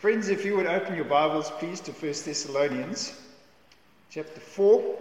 Friends, 0.00 0.30
if 0.30 0.46
you 0.46 0.56
would 0.56 0.64
open 0.64 0.96
your 0.96 1.04
Bibles, 1.04 1.50
please, 1.58 1.78
to 1.80 1.92
1 1.92 2.00
Thessalonians 2.00 3.20
chapter 4.08 4.40
4. 4.40 4.96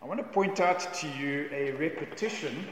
I 0.00 0.06
want 0.06 0.20
to 0.20 0.24
point 0.24 0.60
out 0.60 0.94
to 0.94 1.08
you 1.08 1.48
a 1.50 1.72
repetition 1.72 2.64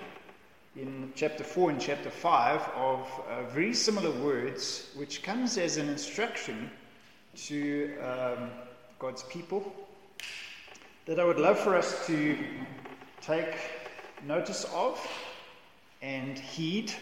in 0.77 1.13
chapter 1.17 1.43
4 1.43 1.71
and 1.71 1.81
chapter 1.81 2.11
5 2.11 2.61
of 2.77 3.01
uh, 3.29 3.43
very 3.49 3.75
similar 3.75 4.13
words, 4.25 4.91
which 4.95 5.25
comes 5.25 5.59
as 5.59 5.79
an 5.79 5.89
instruction 5.89 6.71
to 7.39 7.99
um, 7.99 8.49
God's 9.01 9.25
people 9.25 9.75
that 11.07 11.19
I 11.19 11.25
would 11.25 11.41
love 11.41 11.59
for 11.59 11.77
us 11.77 12.07
to 12.07 12.39
take 13.21 13.57
notice 14.25 14.63
of 14.73 15.05
and 16.03 16.39
heed, 16.39 16.93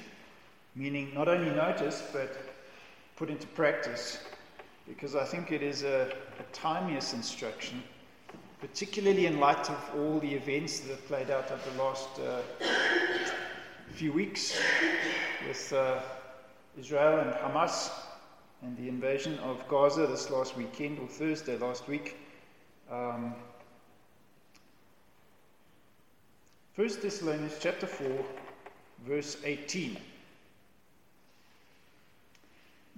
meaning 0.75 1.13
not 1.13 1.29
only 1.29 1.51
notice, 1.51 2.03
but 2.11 2.50
put 3.21 3.29
into 3.29 3.47
practice, 3.49 4.19
because 4.89 5.15
I 5.15 5.25
think 5.27 5.53
it 5.53 5.63
is 5.63 5.83
a, 5.83 6.11
a 6.39 6.43
timeless 6.55 7.13
instruction, 7.13 7.83
particularly 8.63 9.27
in 9.27 9.39
light 9.39 9.69
of 9.69 9.91
all 9.95 10.21
the 10.21 10.33
events 10.33 10.81
that 10.81 10.89
have 10.89 11.07
played 11.07 11.31
out 11.31 11.51
over 11.51 11.71
the 11.71 11.83
last 11.83 12.09
uh, 12.19 12.41
few 13.91 14.11
weeks 14.11 14.59
with 15.47 15.71
uh, 15.75 16.01
Israel 16.79 17.19
and 17.19 17.33
Hamas 17.33 17.91
and 18.63 18.75
the 18.79 18.89
invasion 18.89 19.39
of 19.41 19.69
Gaza 19.69 20.07
this 20.07 20.31
last 20.31 20.57
weekend 20.57 20.99
or 20.99 21.07
Thursday 21.07 21.59
last 21.59 21.89
week. 21.89 22.17
Um, 22.91 23.35
1 26.75 26.89
Thessalonians 27.03 27.59
chapter 27.61 27.87
4, 27.87 28.25
verse 29.07 29.37
18. 29.45 29.99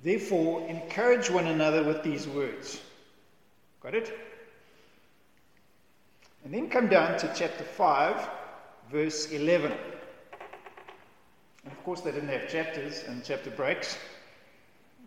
Therefore, 0.02 0.66
encourage 0.68 1.30
one 1.30 1.46
another 1.46 1.84
with 1.84 2.02
these 2.02 2.26
words. 2.26 2.80
Got 3.80 3.94
it? 3.94 4.12
And 6.44 6.52
then 6.52 6.68
come 6.68 6.88
down 6.88 7.18
to 7.18 7.32
chapter 7.34 7.62
5, 7.62 8.28
verse 8.90 9.30
11. 9.30 9.70
And 9.70 11.72
of 11.72 11.84
course, 11.84 12.00
they 12.00 12.10
didn't 12.10 12.30
have 12.30 12.48
chapters 12.48 13.04
and 13.06 13.22
chapter 13.24 13.50
breaks. 13.50 13.96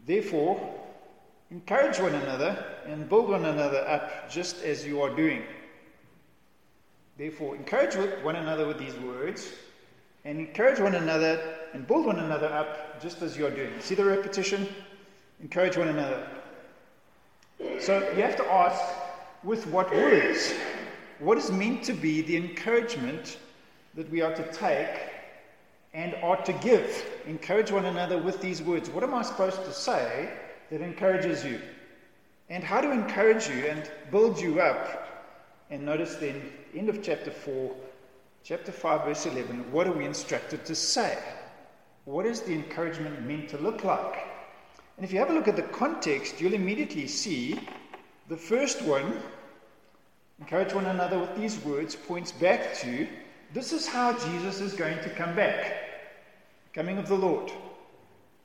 Therefore, 0.06 0.58
encourage 1.52 2.00
one 2.00 2.16
another 2.16 2.66
and 2.86 3.10
build 3.10 3.30
one 3.30 3.44
another 3.44 3.86
up 3.88 4.30
just 4.30 4.64
as 4.64 4.86
you 4.86 5.02
are 5.02 5.14
doing. 5.14 5.44
Therefore, 7.18 7.56
encourage 7.56 7.96
one 8.24 8.38
another 8.38 8.66
with 8.66 8.78
these 8.78 8.96
words 8.96 9.52
and 10.24 10.40
encourage 10.40 10.80
one 10.80 10.96
another 10.96 11.58
and 11.74 11.86
build 11.86 12.06
one 12.06 12.20
another 12.20 12.48
up 12.48 12.85
just 13.02 13.22
as 13.22 13.38
you 13.38 13.46
are 13.46 13.52
doing. 13.52 13.72
See 13.80 13.96
the 13.96 14.06
repetition? 14.06 14.68
Encourage 15.42 15.78
one 15.78 15.90
another. 15.90 16.28
So 17.80 18.00
you 18.16 18.22
have 18.22 18.36
to 18.38 18.46
ask 18.52 18.82
with 19.44 19.68
what 19.68 19.92
words? 19.92 20.54
What 21.20 21.38
is 21.38 21.52
meant 21.52 21.84
to 21.84 21.94
be 21.94 22.22
the 22.22 22.36
encouragement 22.36 23.38
that 23.96 24.10
we 24.10 24.22
are 24.22 24.34
to 24.34 24.52
take 24.52 24.90
and 25.94 26.16
are 26.16 26.38
to 26.44 26.54
give? 26.54 27.06
Encourage 27.26 27.72
one 27.72 27.86
another 27.86 28.18
with 28.18 28.42
these 28.42 28.62
words. 28.62 28.90
What 28.90 29.04
am 29.04 29.14
I 29.14 29.22
supposed 29.22 29.64
to 29.64 29.72
say 29.72 30.30
that 30.72 30.82
encourages 30.82 31.46
you? 31.46 31.62
And 32.50 32.64
how 32.64 32.82
to 32.82 32.92
encourage 32.92 33.48
you 33.48 33.66
and 33.66 33.90
build 34.12 34.40
you 34.40 34.62
up? 34.62 35.08
And 35.70 35.86
notice 35.86 36.16
then, 36.16 36.42
end 36.76 36.90
of 36.90 37.02
chapter 37.02 37.32
4, 37.32 37.76
chapter 38.44 38.72
5, 38.72 39.06
verse 39.06 39.26
11, 39.26 39.72
what 39.72 39.88
are 39.88 39.92
we 39.94 40.06
instructed 40.06 40.66
to 40.66 40.76
say? 40.76 41.18
What 42.06 42.28
is 42.28 42.42
the 42.42 42.54
encouragement 42.54 43.26
meant 43.26 43.50
to 43.50 43.58
look 43.58 43.84
like? 43.84 44.28
And 44.98 45.04
if 45.04 45.12
you 45.12 45.18
have 45.18 45.32
a 45.32 45.34
look 45.34 45.48
at 45.48 45.56
the 45.56 45.64
context, 45.64 46.40
you'll 46.40 46.54
immediately 46.54 47.08
see 47.08 47.60
the 48.30 48.38
first 48.38 48.84
one, 48.84 49.18
encourage 50.40 50.72
one 50.72 50.86
another 50.86 51.18
with 51.18 51.36
these 51.36 51.58
words, 51.66 51.96
points 51.96 52.32
back 52.32 52.76
to 52.76 53.08
this 53.54 53.74
is 53.74 53.88
how 53.88 54.14
Jesus 54.14 54.62
is 54.62 54.74
going 54.74 55.00
to 55.00 55.10
come 55.10 55.36
back. 55.36 55.74
Coming 56.74 57.00
of 57.00 57.08
the 57.08 57.16
Lord. 57.16 57.52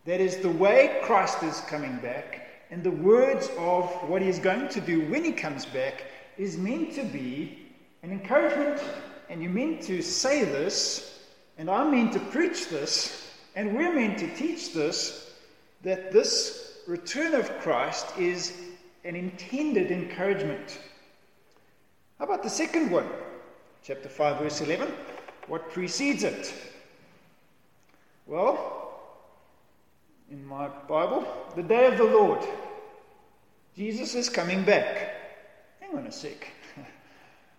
That 0.07 0.21
is 0.21 0.39
the 0.39 0.51
way 0.51 0.99
Christ 1.03 1.43
is 1.43 1.61
coming 1.63 1.99
back, 1.99 2.47
and 2.71 2.83
the 2.83 2.91
words 2.91 3.51
of 3.59 3.91
what 4.09 4.23
he 4.23 4.29
is 4.29 4.39
going 4.39 4.69
to 4.69 4.81
do 4.81 5.03
when 5.11 5.23
he 5.23 5.33
comes 5.33 5.67
back 5.67 6.05
is 6.39 6.57
meant 6.57 6.95
to 6.95 7.05
be 7.05 7.59
an 8.03 8.11
encouragement, 8.11 8.81
and 9.29 9.43
you're 9.43 9.53
meant 9.53 9.83
to 9.83 10.01
say 10.01 10.45
this, 10.45 11.27
and 11.59 11.69
I'm 11.69 11.91
meant 11.91 12.15
to 12.15 12.21
preach 12.21 12.69
this, 12.69 13.30
and 13.55 13.77
we're 13.77 13.95
meant 13.95 14.19
to 14.19 14.35
teach 14.35 14.73
this 14.73 15.33
that 15.83 16.13
this 16.13 16.79
return 16.87 17.35
of 17.35 17.51
Christ 17.61 18.07
is 18.19 18.53
an 19.05 19.17
intended 19.17 19.91
encouragement. 19.91 20.79
How 22.19 22.27
about 22.27 22.43
the 22.43 22.51
second 22.51 22.91
one? 22.91 23.07
Chapter 23.83 24.09
5, 24.09 24.39
verse 24.41 24.61
11. 24.61 24.93
What 25.47 25.71
precedes 25.71 26.23
it? 26.23 26.53
Well, 28.27 29.01
in 30.31 30.45
my 30.45 30.69
Bible, 30.69 31.27
the 31.57 31.63
day 31.63 31.87
of 31.87 31.97
the 31.97 32.05
Lord. 32.05 32.41
Jesus 33.77 34.15
is 34.15 34.29
coming 34.29 34.63
back. 34.65 35.15
Hang 35.81 35.97
on 35.97 36.07
a 36.07 36.13
sec. 36.13 36.47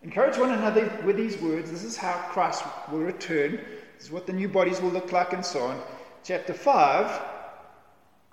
Encourage 0.03 0.37
one 0.37 0.51
another 0.51 0.91
with 1.03 1.17
these 1.17 1.37
words. 1.41 1.71
This 1.71 1.83
is 1.83 1.97
how 1.97 2.13
Christ 2.29 2.63
will 2.91 2.99
return. 2.99 3.59
Is 4.01 4.11
what 4.11 4.25
the 4.25 4.33
new 4.33 4.49
bodies 4.49 4.81
will 4.81 4.89
look 4.89 5.11
like, 5.11 5.31
and 5.33 5.45
so 5.45 5.61
on. 5.61 5.79
Chapter 6.23 6.53
5 6.53 7.21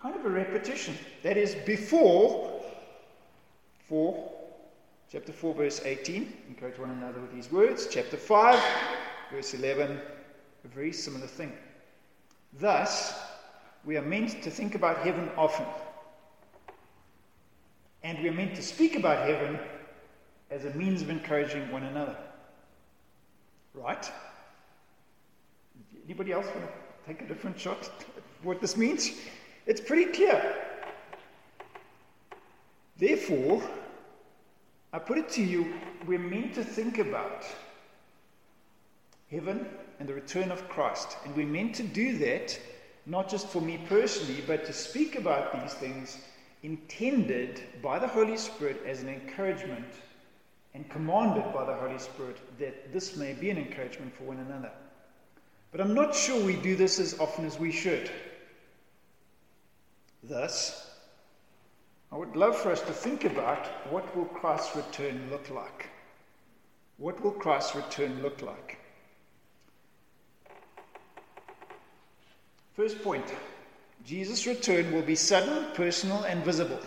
kind 0.00 0.14
of 0.14 0.24
a 0.24 0.30
repetition. 0.30 0.96
That 1.22 1.36
is 1.36 1.54
before 1.66 2.62
4, 3.88 4.32
chapter 5.10 5.32
4, 5.32 5.54
verse 5.54 5.80
18. 5.84 6.32
Encourage 6.48 6.78
one 6.78 6.90
another 6.90 7.20
with 7.20 7.34
these 7.34 7.50
words. 7.50 7.88
Chapter 7.90 8.16
5, 8.16 8.62
verse 9.32 9.54
11, 9.54 10.00
a 10.64 10.68
very 10.68 10.92
similar 10.92 11.26
thing. 11.26 11.52
Thus, 12.60 13.14
we 13.84 13.96
are 13.96 14.02
meant 14.02 14.42
to 14.42 14.50
think 14.50 14.74
about 14.74 14.98
heaven 14.98 15.30
often. 15.36 15.66
And 18.02 18.18
we 18.22 18.28
are 18.28 18.32
meant 18.32 18.54
to 18.54 18.62
speak 18.62 18.96
about 18.96 19.26
heaven 19.26 19.58
as 20.50 20.64
a 20.64 20.70
means 20.70 21.02
of 21.02 21.10
encouraging 21.10 21.70
one 21.70 21.82
another. 21.82 22.16
Right? 23.74 24.10
Anybody 26.08 26.32
else 26.32 26.46
want 26.46 26.62
to 26.62 26.72
take 27.06 27.20
a 27.20 27.26
different 27.26 27.60
shot 27.60 27.82
at 27.82 28.22
what 28.42 28.62
this 28.62 28.78
means? 28.78 29.10
It's 29.66 29.80
pretty 29.80 30.06
clear. 30.06 30.56
Therefore, 32.96 33.62
I 34.94 34.98
put 34.98 35.18
it 35.18 35.28
to 35.32 35.42
you, 35.42 35.74
we're 36.06 36.18
meant 36.18 36.54
to 36.54 36.64
think 36.64 36.96
about 36.96 37.44
heaven 39.30 39.66
and 40.00 40.08
the 40.08 40.14
return 40.14 40.50
of 40.50 40.66
Christ. 40.70 41.18
And 41.26 41.36
we're 41.36 41.46
meant 41.46 41.74
to 41.74 41.82
do 41.82 42.16
that, 42.18 42.58
not 43.04 43.28
just 43.28 43.48
for 43.48 43.60
me 43.60 43.78
personally, 43.86 44.42
but 44.46 44.64
to 44.64 44.72
speak 44.72 45.14
about 45.16 45.60
these 45.60 45.74
things 45.74 46.16
intended 46.62 47.60
by 47.82 47.98
the 47.98 48.08
Holy 48.08 48.38
Spirit 48.38 48.80
as 48.86 49.02
an 49.02 49.10
encouragement 49.10 49.84
and 50.72 50.88
commanded 50.88 51.52
by 51.52 51.66
the 51.66 51.74
Holy 51.74 51.98
Spirit 51.98 52.38
that 52.58 52.94
this 52.94 53.14
may 53.14 53.34
be 53.34 53.50
an 53.50 53.58
encouragement 53.58 54.16
for 54.16 54.24
one 54.24 54.38
another. 54.38 54.72
But 55.70 55.80
I'm 55.80 55.94
not 55.94 56.14
sure 56.14 56.42
we 56.44 56.56
do 56.56 56.76
this 56.76 56.98
as 56.98 57.18
often 57.20 57.44
as 57.44 57.58
we 57.58 57.70
should. 57.70 58.10
Thus, 60.22 60.90
I 62.10 62.16
would 62.16 62.36
love 62.36 62.56
for 62.56 62.72
us 62.72 62.80
to 62.82 62.92
think 62.92 63.24
about 63.24 63.66
what 63.90 64.16
will 64.16 64.24
Christ's 64.24 64.74
return 64.76 65.28
look 65.30 65.50
like? 65.50 65.90
What 66.96 67.22
will 67.22 67.32
Christ's 67.32 67.76
return 67.76 68.22
look 68.22 68.40
like? 68.42 68.78
First 72.74 73.02
point 73.02 73.24
Jesus' 74.06 74.46
return 74.46 74.92
will 74.92 75.02
be 75.02 75.14
sudden, 75.14 75.66
personal, 75.74 76.22
and 76.22 76.42
visible. 76.44 76.80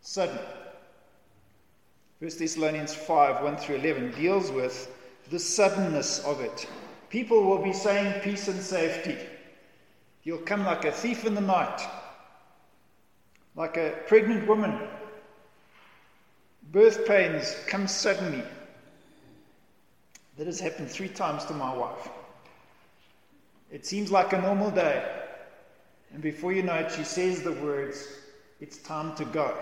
Sudden. 0.00 0.38
1 2.18 2.30
Thessalonians 2.38 2.94
5 2.94 3.44
1 3.44 3.56
through 3.58 3.76
11 3.76 4.12
deals 4.12 4.50
with 4.50 4.90
the 5.30 5.38
suddenness 5.38 6.18
of 6.24 6.40
it. 6.40 6.66
People 7.10 7.44
will 7.44 7.62
be 7.62 7.72
saying 7.72 8.20
peace 8.20 8.48
and 8.48 8.60
safety. 8.60 9.16
You'll 10.22 10.38
come 10.38 10.64
like 10.64 10.84
a 10.84 10.92
thief 10.92 11.24
in 11.24 11.34
the 11.34 11.40
night 11.40 11.80
like 13.58 13.76
a 13.76 13.92
pregnant 14.06 14.46
woman. 14.46 14.78
Birth 16.70 17.06
pains 17.08 17.56
come 17.66 17.88
suddenly. 17.88 18.44
That 20.36 20.46
has 20.46 20.60
happened 20.60 20.88
three 20.88 21.08
times 21.08 21.44
to 21.46 21.54
my 21.54 21.74
wife. 21.74 22.08
It 23.72 23.84
seems 23.84 24.12
like 24.12 24.32
a 24.32 24.40
normal 24.40 24.70
day. 24.70 25.04
And 26.12 26.22
before 26.22 26.52
you 26.52 26.62
know 26.62 26.76
it, 26.76 26.92
she 26.92 27.02
says 27.02 27.42
the 27.42 27.52
words, 27.52 28.06
It's 28.60 28.78
time 28.78 29.16
to 29.16 29.24
go. 29.24 29.52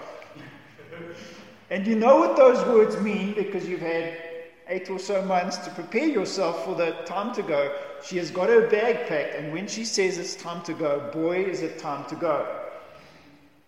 and 1.70 1.86
you 1.86 1.96
know 1.96 2.18
what 2.18 2.36
those 2.36 2.62
words 2.66 3.00
mean 3.00 3.32
because 3.32 3.66
you've 3.66 3.80
had 3.80 4.18
eight 4.68 4.90
or 4.90 4.98
so 4.98 5.22
months 5.22 5.58
to 5.58 5.70
prepare 5.70 6.08
yourself 6.08 6.64
for 6.64 6.74
the 6.74 6.92
time 7.04 7.34
to 7.34 7.42
go. 7.42 7.74
She 8.04 8.16
has 8.18 8.30
got 8.30 8.48
her 8.48 8.68
bag 8.68 9.06
packed, 9.08 9.36
and 9.36 9.52
when 9.52 9.66
she 9.66 9.84
says 9.84 10.18
it's 10.18 10.34
time 10.34 10.62
to 10.64 10.74
go, 10.74 11.10
boy, 11.12 11.44
is 11.44 11.62
it 11.62 11.78
time 11.78 12.04
to 12.08 12.16
go. 12.16 12.46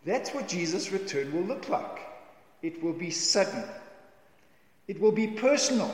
That's 0.04 0.30
what 0.30 0.48
Jesus' 0.48 0.90
return 0.90 1.32
will 1.32 1.42
look 1.42 1.68
like. 1.68 2.00
It 2.62 2.82
will 2.82 2.92
be 2.92 3.10
sudden, 3.10 3.64
it 4.88 5.00
will 5.00 5.12
be 5.12 5.26
personal. 5.26 5.92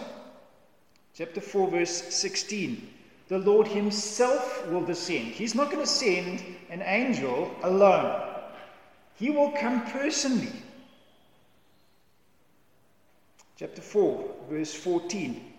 Chapter 1.15 1.41
4, 1.41 1.71
verse 1.71 2.15
16. 2.15 2.91
The 3.29 3.39
Lord 3.39 3.67
Himself 3.67 4.67
will 4.69 4.85
descend. 4.85 5.29
He's 5.29 5.55
not 5.55 5.71
going 5.71 5.83
to 5.83 5.91
send 5.91 6.43
an 6.71 6.83
angel 6.83 7.55
alone, 7.62 8.23
He 9.17 9.31
will 9.31 9.51
come 9.53 9.83
personally. 9.87 10.53
Chapter 13.56 13.83
4, 13.83 14.35
verse 14.51 14.75
14. 14.75 15.53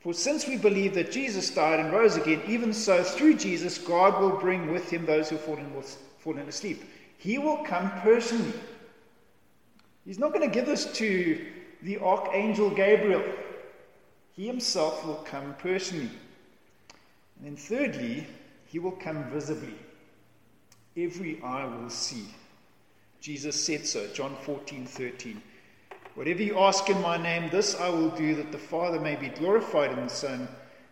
For 0.00 0.14
since 0.14 0.46
we 0.46 0.56
believe 0.56 0.94
that 0.94 1.12
Jesus 1.12 1.50
died 1.50 1.80
and 1.80 1.92
rose 1.92 2.16
again, 2.16 2.40
even 2.46 2.72
so, 2.72 3.02
through 3.02 3.34
Jesus, 3.34 3.76
God 3.76 4.20
will 4.20 4.38
bring 4.38 4.72
with 4.72 4.90
him 4.90 5.04
those 5.04 5.28
who 5.28 5.36
have 5.36 5.84
fallen, 6.18 6.48
asleep. 6.48 6.82
He 7.18 7.38
will 7.38 7.58
come 7.58 7.90
personally. 8.00 8.54
He's 10.06 10.18
not 10.18 10.32
going 10.32 10.48
to 10.48 10.54
give 10.54 10.64
this 10.64 10.90
to 10.94 11.46
the 11.82 11.98
archangel 11.98 12.70
Gabriel. 12.70 13.22
He 14.32 14.46
himself 14.46 15.04
will 15.04 15.22
come 15.26 15.54
personally. 15.58 16.10
And 17.36 17.44
then, 17.44 17.56
thirdly, 17.56 18.26
he 18.66 18.78
will 18.78 18.92
come 18.92 19.24
visibly. 19.30 19.74
Every 20.96 21.42
eye 21.42 21.66
will 21.66 21.90
see. 21.90 22.24
Jesus 23.20 23.62
said 23.62 23.86
so, 23.86 24.06
John 24.14 24.34
14 24.44 24.86
13. 24.86 25.42
Whatever 26.14 26.42
you 26.42 26.58
ask 26.58 26.88
in 26.90 27.00
my 27.00 27.16
name, 27.16 27.50
this 27.50 27.74
I 27.78 27.88
will 27.88 28.10
do, 28.10 28.34
that 28.34 28.52
the 28.52 28.58
Father 28.58 29.00
may 29.00 29.16
be 29.16 29.28
glorified 29.28 29.92
in 29.92 30.04
the 30.04 30.08
Son. 30.08 30.48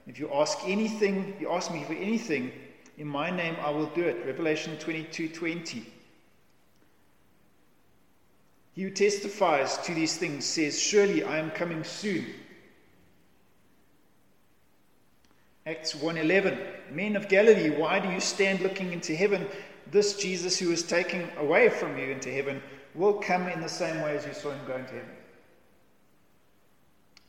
If 0.06 0.18
you 0.18 0.32
ask 0.32 0.58
anything, 0.64 1.36
you 1.40 1.50
ask 1.50 1.72
me 1.72 1.84
for 1.84 1.94
anything 1.94 2.52
in 2.98 3.06
my 3.06 3.30
name, 3.30 3.56
I 3.60 3.70
will 3.70 3.86
do 3.86 4.02
it. 4.02 4.26
Revelation 4.26 4.76
22 4.78 5.28
20. 5.28 5.86
He 8.72 8.82
who 8.82 8.90
testifies 8.90 9.78
to 9.78 9.94
these 9.94 10.16
things 10.16 10.44
says, 10.44 10.80
Surely 10.80 11.22
I 11.22 11.38
am 11.38 11.50
coming 11.52 11.84
soon. 11.84 12.26
Acts 15.64 15.94
1:11 15.94 16.92
Men 16.92 17.14
of 17.14 17.28
Galilee 17.28 17.68
why 17.68 18.00
do 18.00 18.08
you 18.10 18.20
stand 18.20 18.60
looking 18.60 18.92
into 18.92 19.14
heaven 19.14 19.46
this 19.90 20.16
Jesus 20.16 20.58
who 20.58 20.72
is 20.72 20.82
taken 20.82 21.28
away 21.36 21.68
from 21.68 21.98
you 21.98 22.06
into 22.06 22.32
heaven 22.32 22.62
will 22.94 23.14
come 23.14 23.48
in 23.48 23.60
the 23.60 23.68
same 23.68 24.00
way 24.02 24.16
as 24.16 24.26
you 24.26 24.32
saw 24.32 24.50
him 24.50 24.60
go 24.66 24.76
into 24.76 24.92
heaven 24.92 25.08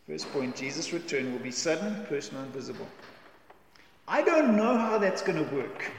First 0.08 0.32
point 0.32 0.56
Jesus 0.56 0.92
return 0.94 1.32
will 1.32 1.40
be 1.40 1.52
sudden 1.52 2.06
personal 2.06 2.44
and 2.44 2.54
visible 2.54 2.88
I 4.08 4.22
don't 4.22 4.56
know 4.56 4.78
how 4.78 4.98
that's 4.98 5.22
going 5.22 5.44
to 5.44 5.56
work 5.56 5.92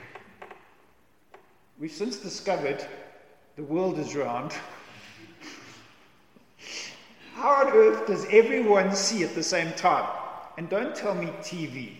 We've 1.78 1.92
since 1.92 2.16
discovered 2.16 2.84
the 3.56 3.62
world 3.62 3.98
is 3.98 4.14
round 4.16 4.52
How 7.34 7.66
on 7.66 7.72
earth 7.72 8.06
does 8.06 8.26
everyone 8.30 8.94
see 8.94 9.22
at 9.22 9.34
the 9.34 9.42
same 9.42 9.72
time? 9.72 10.08
And 10.58 10.68
don't 10.68 10.94
tell 10.94 11.14
me 11.14 11.26
TV 11.40 11.96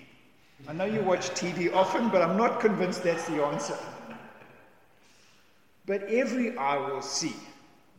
I 0.69 0.73
know 0.73 0.85
you 0.85 1.01
watch 1.03 1.31
TV 1.31 1.75
often, 1.75 2.09
but 2.11 2.23
I'm 2.23 2.37
not 2.37 2.61
convinced 2.61 3.03
that's 3.03 3.27
the 3.27 3.43
answer. 3.45 3.77
But 5.87 6.03
every 6.05 6.56
eye 6.56 6.77
will 6.77 7.03
see. 7.03 7.35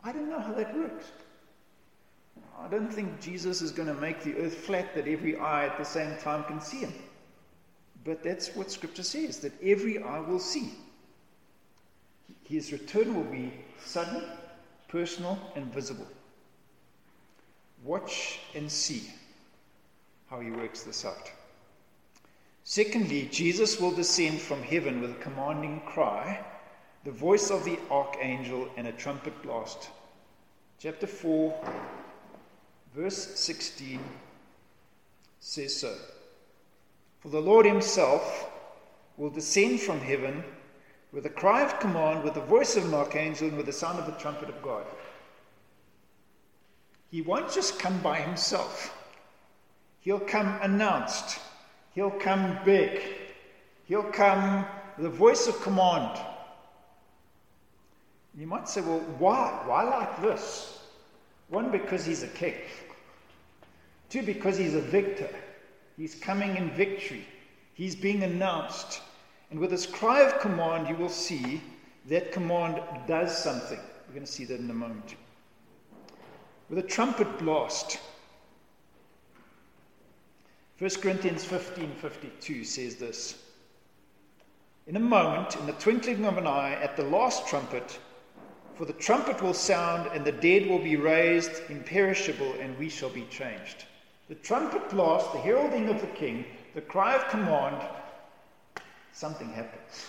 I 0.03 0.11
don't 0.11 0.29
know 0.29 0.39
how 0.39 0.53
that 0.53 0.75
works. 0.75 1.05
I 2.59 2.67
don't 2.67 2.91
think 2.93 3.19
Jesus 3.19 3.61
is 3.61 3.71
going 3.71 3.87
to 3.87 3.93
make 3.93 4.23
the 4.23 4.35
earth 4.37 4.55
flat 4.55 4.93
that 4.95 5.07
every 5.07 5.37
eye 5.37 5.65
at 5.65 5.77
the 5.77 5.83
same 5.83 6.17
time 6.17 6.43
can 6.43 6.61
see 6.61 6.79
him. 6.79 6.93
But 8.03 8.23
that's 8.23 8.55
what 8.55 8.71
Scripture 8.71 9.03
says 9.03 9.39
that 9.39 9.53
every 9.63 10.01
eye 10.01 10.19
will 10.19 10.39
see. 10.39 10.73
His 12.43 12.71
return 12.71 13.15
will 13.15 13.31
be 13.31 13.53
sudden, 13.83 14.23
personal, 14.87 15.39
and 15.55 15.73
visible. 15.73 16.07
Watch 17.83 18.39
and 18.55 18.71
see 18.71 19.09
how 20.29 20.39
he 20.39 20.51
works 20.51 20.83
this 20.83 21.05
out. 21.05 21.31
Secondly, 22.63 23.27
Jesus 23.31 23.79
will 23.79 23.91
descend 23.91 24.39
from 24.39 24.61
heaven 24.61 25.01
with 25.01 25.11
a 25.11 25.15
commanding 25.15 25.81
cry, 25.85 26.43
the 27.03 27.11
voice 27.11 27.49
of 27.49 27.65
the 27.65 27.79
archangel, 27.89 28.67
and 28.77 28.87
a 28.87 28.91
trumpet 28.91 29.41
blast. 29.41 29.89
Chapter 30.79 31.07
4, 31.07 31.53
verse 32.95 33.39
16 33.39 33.99
says 35.39 35.75
so. 35.75 35.95
For 37.19 37.29
the 37.29 37.39
Lord 37.39 37.65
himself 37.65 38.49
will 39.17 39.29
descend 39.29 39.79
from 39.79 39.99
heaven 39.99 40.43
with 41.11 41.25
a 41.25 41.29
cry 41.29 41.61
of 41.61 41.79
command, 41.79 42.23
with 42.23 42.35
the 42.35 42.41
voice 42.41 42.77
of 42.77 42.85
an 42.85 42.93
archangel, 42.93 43.47
and 43.47 43.57
with 43.57 43.65
the 43.65 43.73
sound 43.73 43.99
of 43.99 44.05
the 44.05 44.19
trumpet 44.19 44.49
of 44.49 44.61
God. 44.61 44.85
He 47.09 47.21
won't 47.21 47.51
just 47.51 47.79
come 47.79 47.99
by 48.01 48.19
himself, 48.19 48.95
he'll 50.01 50.19
come 50.19 50.57
announced 50.61 51.39
He'll 51.93 52.11
come 52.11 52.57
big. 52.63 53.01
He'll 53.85 54.03
come 54.03 54.65
with 54.97 55.07
a 55.07 55.09
voice 55.09 55.47
of 55.47 55.61
command. 55.61 56.19
You 58.37 58.47
might 58.47 58.69
say, 58.69 58.81
well, 58.81 58.99
why? 59.17 59.61
Why 59.65 59.83
like 59.83 60.21
this? 60.21 60.79
One, 61.49 61.69
because 61.69 62.05
he's 62.05 62.23
a 62.23 62.27
king. 62.27 62.55
Two, 64.09 64.23
because 64.23 64.57
he's 64.57 64.75
a 64.75 64.81
victor. 64.81 65.29
He's 65.97 66.15
coming 66.15 66.55
in 66.55 66.71
victory. 66.71 67.25
He's 67.73 67.95
being 67.95 68.23
announced. 68.23 69.01
And 69.49 69.59
with 69.59 69.71
his 69.71 69.85
cry 69.85 70.21
of 70.21 70.39
command, 70.39 70.87
you 70.87 70.95
will 70.95 71.09
see 71.09 71.61
that 72.07 72.31
command 72.31 72.81
does 73.07 73.37
something. 73.37 73.79
We're 74.07 74.15
going 74.15 74.25
to 74.25 74.31
see 74.31 74.45
that 74.45 74.59
in 74.59 74.69
a 74.69 74.73
moment. 74.73 75.15
With 76.69 76.79
a 76.79 76.83
trumpet 76.83 77.37
blast, 77.37 77.99
1 80.79 80.89
Corinthians 81.01 81.45
15:52 81.45 82.65
says 82.65 82.95
this. 82.95 83.37
In 84.87 84.95
a 84.95 84.99
moment, 84.99 85.57
in 85.57 85.65
the 85.67 85.73
twinkling 85.73 86.25
of 86.25 86.37
an 86.37 86.47
eye, 86.47 86.73
at 86.81 86.95
the 86.95 87.03
last 87.03 87.45
trumpet, 87.47 87.99
for 88.75 88.85
the 88.85 88.93
trumpet 88.93 89.41
will 89.41 89.53
sound, 89.53 90.09
and 90.13 90.25
the 90.25 90.31
dead 90.31 90.67
will 90.67 90.79
be 90.79 90.95
raised 90.95 91.51
imperishable, 91.69 92.53
and 92.59 92.77
we 92.77 92.89
shall 92.89 93.09
be 93.09 93.25
changed. 93.29 93.85
The 94.29 94.35
trumpet 94.35 94.89
blast, 94.89 95.31
the 95.33 95.39
heralding 95.39 95.89
of 95.89 95.99
the 96.01 96.07
king, 96.07 96.45
the 96.73 96.81
cry 96.81 97.15
of 97.15 97.27
command, 97.29 97.81
something 99.13 99.51
happens. 99.51 100.05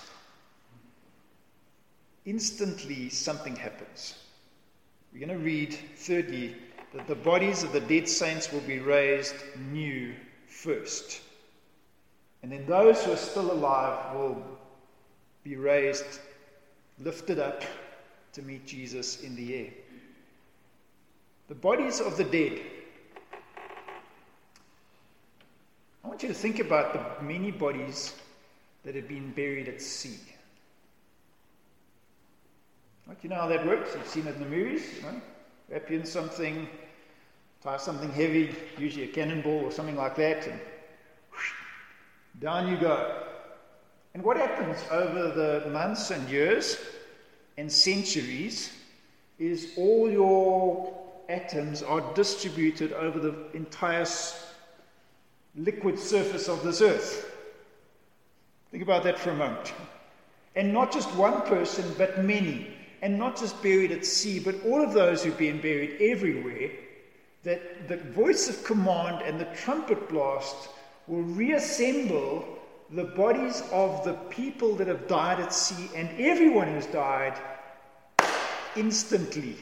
Instantly, 2.25 3.09
something 3.09 3.57
happens. 3.57 4.15
We're 5.13 5.27
going 5.27 5.39
to 5.39 5.45
read, 5.45 5.77
thirdly, 5.97 6.57
that 6.95 7.09
the 7.09 7.15
bodies 7.15 7.63
of 7.63 7.73
the 7.73 7.81
dead 7.81 8.09
saints 8.09 8.53
will 8.53 8.61
be 8.61 8.79
raised 8.79 9.35
new 9.73 10.15
first. 10.47 11.21
And 12.43 12.53
then 12.53 12.67
those 12.67 13.03
who 13.05 13.13
are 13.13 13.17
still 13.17 13.51
alive 13.51 14.15
will 14.15 14.43
be 15.43 15.57
raised, 15.57 16.21
lifted 16.99 17.39
up 17.39 17.63
to 18.33 18.43
meet 18.43 18.67
Jesus 18.67 19.23
in 19.23 19.37
the 19.37 19.55
air. 19.55 19.71
The 21.49 21.55
bodies 21.55 22.01
of 22.01 22.17
the 22.17 22.25
dead. 22.25 22.61
I 26.05 26.09
want 26.09 26.23
you 26.23 26.29
to 26.29 26.35
think 26.35 26.59
about 26.59 26.93
the 26.93 27.25
many 27.25 27.51
bodies 27.51 28.15
that 28.85 28.95
have 28.95 29.09
been 29.09 29.31
buried 29.33 29.69
at 29.69 29.81
sea. 29.81 30.19
You 33.23 33.29
know 33.29 33.37
how 33.37 33.47
that 33.49 33.65
works? 33.65 33.95
You've 33.95 34.09
seen 34.09 34.27
it 34.27 34.35
in 34.35 34.41
the 34.41 34.49
movies. 34.49 34.83
Wrap 35.71 35.89
you 35.89 36.01
in 36.01 36.05
something, 36.05 36.69
tie 37.63 37.77
something 37.77 38.11
heavy, 38.11 38.53
usually 38.79 39.05
a 39.05 39.09
cannonball 39.09 39.61
or 39.61 39.71
something 39.71 39.97
like 39.97 40.17
that, 40.17 40.47
and 40.49 40.59
whoosh, 41.31 41.53
down 42.41 42.69
you 42.69 42.77
go. 42.77 43.23
And 44.15 44.25
what 44.25 44.37
happens 44.37 44.79
over 44.91 45.31
the 45.63 45.71
months 45.71 46.11
and 46.11 46.29
years 46.29 46.79
and 47.57 47.71
centuries 47.71 48.73
is 49.39 49.73
all 49.77 50.11
your 50.11 50.95
atoms 51.29 51.83
are 51.83 52.15
distributed 52.15 52.93
over 52.93 53.19
the 53.19 53.35
entire 53.55 54.07
liquid 55.57 55.99
surface 55.99 56.49
of 56.49 56.63
this 56.63 56.81
earth. 56.81 57.31
Think 58.71 58.83
about 58.83 59.05
that 59.05 59.19
for 59.19 59.31
a 59.31 59.35
moment. 59.35 59.73
And 60.55 60.73
not 60.73 60.93
just 60.93 61.15
one 61.15 61.43
person, 61.43 61.85
but 61.99 62.25
many. 62.25 62.69
And 63.03 63.19
not 63.19 63.37
just 63.37 63.61
buried 63.63 63.91
at 63.91 64.07
sea, 64.07 64.39
but 64.39 64.65
all 64.65 64.83
of 64.83 64.93
those 64.93 65.25
who've 65.25 65.37
been 65.37 65.61
buried 65.61 66.01
everywhere 66.01 66.71
that 67.43 67.89
the 67.89 67.97
voice 67.97 68.49
of 68.49 68.65
command 68.65 69.23
and 69.23 69.41
the 69.41 69.57
trumpet 69.57 70.09
blast 70.09 70.69
will 71.09 71.23
reassemble 71.23 72.45
the 72.95 73.05
bodies 73.05 73.63
of 73.73 74.05
the 74.05 74.13
people 74.29 74.75
that 74.77 74.87
have 74.87 75.09
died 75.09 75.41
at 75.41 75.53
sea 75.53 75.89
and 75.97 76.09
everyone 76.21 76.69
who's 76.69 76.87
died 76.87 77.35
instantly. 78.77 79.57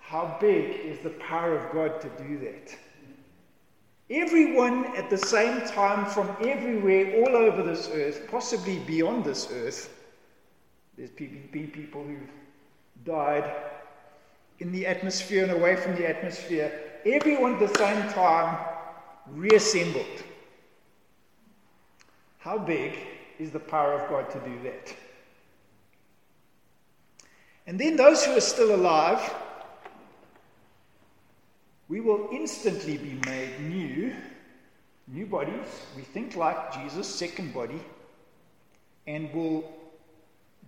How 0.00 0.36
big 0.40 0.80
is 0.84 0.98
the 1.00 1.10
power 1.10 1.56
of 1.56 1.72
God 1.72 2.00
to 2.00 2.08
do 2.22 2.38
that? 2.40 2.76
Everyone 4.10 4.96
at 4.96 5.08
the 5.08 5.18
same 5.18 5.60
time 5.68 6.04
from 6.06 6.28
everywhere, 6.40 7.22
all 7.22 7.36
over 7.36 7.62
this 7.62 7.88
earth, 7.92 8.28
possibly 8.28 8.78
beyond 8.80 9.24
this 9.24 9.48
earth, 9.50 9.90
There's 10.96 11.10
been 11.10 11.70
people 11.72 12.04
who've 12.04 13.04
died 13.04 13.50
in 14.60 14.70
the 14.70 14.86
atmosphere 14.86 15.42
and 15.42 15.52
away 15.52 15.76
from 15.76 15.96
the 15.96 16.08
atmosphere. 16.08 16.70
Everyone 17.04 17.54
at 17.54 17.60
the 17.60 17.78
same 17.78 18.12
time 18.12 18.58
reassembled. 19.32 20.22
How 22.44 22.58
big 22.58 22.98
is 23.38 23.52
the 23.52 23.58
power 23.58 23.94
of 23.94 24.10
God 24.10 24.30
to 24.32 24.38
do 24.40 24.62
that? 24.64 24.94
And 27.66 27.80
then 27.80 27.96
those 27.96 28.22
who 28.22 28.36
are 28.36 28.40
still 28.42 28.74
alive, 28.74 29.32
we 31.88 32.02
will 32.02 32.28
instantly 32.30 32.98
be 32.98 33.18
made 33.24 33.58
new, 33.60 34.14
new 35.08 35.24
bodies. 35.24 35.66
We 35.96 36.02
think 36.02 36.36
like 36.36 36.74
Jesus' 36.74 37.08
second 37.08 37.54
body, 37.54 37.80
and 39.06 39.32
will 39.32 39.64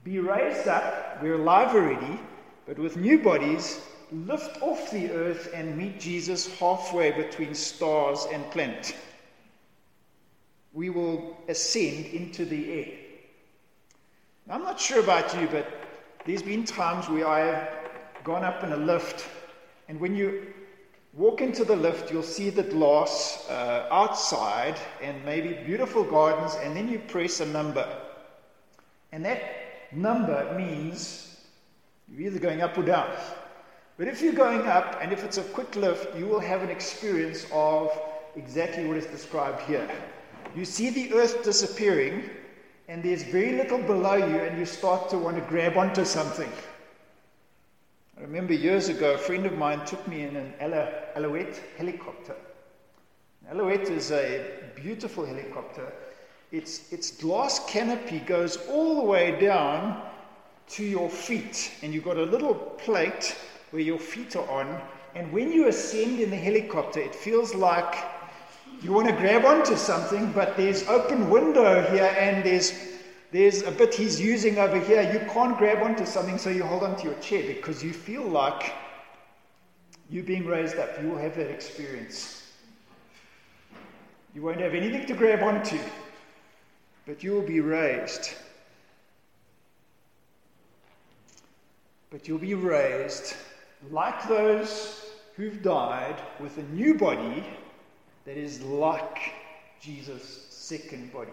be 0.03 0.19
raised 0.19 0.69
up. 0.69 1.23
We're 1.23 1.35
alive 1.35 1.75
already, 1.75 2.19
but 2.65 2.79
with 2.79 2.97
new 2.97 3.19
bodies, 3.19 3.83
lift 4.11 4.63
off 4.63 4.91
the 4.91 5.11
earth 5.11 5.51
and 5.53 5.77
meet 5.77 6.01
Jesus 6.01 6.59
halfway 6.59 7.11
between 7.11 7.55
stars 7.55 8.27
and 8.33 8.51
planet. 8.51 8.97
We 10.77 10.91
will 10.91 11.39
ascend 11.49 12.05
into 12.13 12.45
the 12.45 12.71
air. 12.71 12.99
Now, 14.47 14.57
I'm 14.57 14.63
not 14.63 14.79
sure 14.79 15.03
about 15.03 15.35
you, 15.41 15.49
but 15.51 15.67
there's 16.27 16.43
been 16.43 16.65
times 16.65 17.09
where 17.09 17.27
I 17.27 17.41
have 17.41 17.71
gone 18.25 18.45
up 18.45 18.63
in 18.63 18.73
a 18.73 18.77
lift, 18.77 19.27
and 19.89 19.99
when 19.99 20.15
you 20.15 20.53
walk 21.15 21.41
into 21.41 21.65
the 21.65 21.75
lift, 21.75 22.13
you'll 22.13 22.23
see 22.23 22.51
the 22.51 22.63
glass 22.63 23.49
uh, 23.49 23.89
outside 23.91 24.77
and 25.03 25.25
maybe 25.25 25.55
beautiful 25.65 26.05
gardens, 26.05 26.55
and 26.63 26.77
then 26.77 26.89
you 26.89 26.99
press 26.99 27.41
a 27.41 27.47
number. 27.47 27.89
And 29.13 29.25
that 29.25 29.41
number 29.93 30.55
means 30.59 31.41
you're 32.07 32.27
either 32.27 32.39
going 32.39 32.61
up 32.61 32.77
or 32.77 32.83
down. 32.83 33.11
But 33.97 34.09
if 34.09 34.21
you're 34.21 34.35
going 34.35 34.67
up, 34.67 34.99
and 35.01 35.11
if 35.11 35.25
it's 35.25 35.39
a 35.39 35.43
quick 35.43 35.75
lift, 35.75 36.15
you 36.19 36.27
will 36.27 36.41
have 36.41 36.63
an 36.63 36.69
experience 36.69 37.47
of 37.51 37.99
exactly 38.37 38.85
what 38.85 38.99
is 38.99 39.07
described 39.07 39.63
here. 39.63 39.89
You 40.55 40.65
see 40.65 40.91
the 40.91 41.13
earth 41.15 41.43
disappearing, 41.45 42.31
and 42.89 43.03
there's 43.03 43.23
very 43.23 43.53
little 43.53 43.79
below 43.79 44.17
you, 44.17 44.39
and 44.39 44.59
you 44.59 44.67
start 44.67 45.11
to 45.11 45.19
want 45.19 45.37
to 45.37 45.43
grab 45.43 45.77
onto 45.77 46.05
something. 46.05 46.51
I 48.17 48.23
remember 48.23 48.55
years 48.55 48.89
ago, 48.89 49.15
a 49.15 49.19
friend 49.19 49.45
of 49.45 49.59
mine 49.59 49.85
took 49.85 50.07
me 50.09 50.23
in 50.23 50.37
an 50.37 50.55
Alouette 50.61 51.61
helicopter. 51.77 52.35
Alouette 53.51 53.91
is 53.91 54.11
a 54.11 54.45
beautiful 54.75 55.27
helicopter. 55.27 55.93
Its, 56.53 56.91
its 56.93 57.11
glass 57.11 57.65
canopy 57.67 58.21
goes 58.21 58.57
all 58.69 58.97
the 58.97 59.03
way 59.03 59.39
down 59.39 60.03
to 60.69 60.85
your 60.85 61.11
feet, 61.11 61.73
and 61.83 61.93
you've 61.93 62.05
got 62.05 62.17
a 62.17 62.23
little 62.23 62.55
plate 62.55 63.37
where 63.71 63.83
your 63.83 63.99
feet 63.99 64.35
are 64.37 64.49
on. 64.49 64.81
And 65.15 65.31
when 65.33 65.53
you 65.53 65.69
ascend 65.69 66.19
in 66.21 66.31
the 66.31 66.37
helicopter, 66.37 67.01
it 67.01 67.15
feels 67.15 67.55
like 67.55 67.95
you 68.83 68.93
want 68.93 69.09
to 69.09 69.15
grab 69.15 69.45
onto 69.45 69.77
something, 69.77 70.33
but 70.33 70.57
there's 70.57 70.87
open 70.89 71.31
window 71.31 71.83
here 71.91 72.15
and 72.19 72.45
there's 72.45 72.73
there's 73.33 73.63
a 73.63 73.73
bit 73.73 73.93
he's 73.93 74.21
using 74.21 74.59
over 74.59 74.79
here. 74.79 75.03
You 75.13 75.19
can't 75.31 75.59
grab 75.59 75.83
onto 75.83 76.07
something, 76.07 76.39
so 76.39 76.49
you 76.49 76.63
hold 76.63 76.85
onto 76.85 77.05
your 77.09 77.19
chair 77.19 77.43
because 77.43 77.83
you 77.83 77.93
feel 77.93 78.23
like 78.23 78.73
you're 80.09 80.25
being 80.25 80.47
raised 80.47 80.79
up. 80.79 80.91
You 81.03 81.11
will 81.11 81.19
have 81.19 81.35
that 81.37 81.51
experience. 81.51 82.51
You 84.35 84.43
won't 84.43 84.61
have 84.61 84.75
anything 84.75 85.07
to 85.07 85.15
grab 85.15 85.43
onto, 85.43 85.79
but 87.07 87.23
you 87.25 87.33
will 87.33 87.47
be 87.47 87.61
raised. 87.61 88.35
But 92.11 92.29
you'll 92.29 92.39
be 92.39 92.55
raised 92.55 93.35
like 93.91 94.29
those 94.29 95.05
who've 95.37 95.63
died 95.63 96.17
with 96.41 96.57
a 96.59 96.63
new 96.63 96.95
body 96.95 97.45
that 98.27 98.37
is 98.37 98.61
like 98.63 99.33
Jesus' 99.81 100.47
second 100.51 101.13
body. 101.13 101.31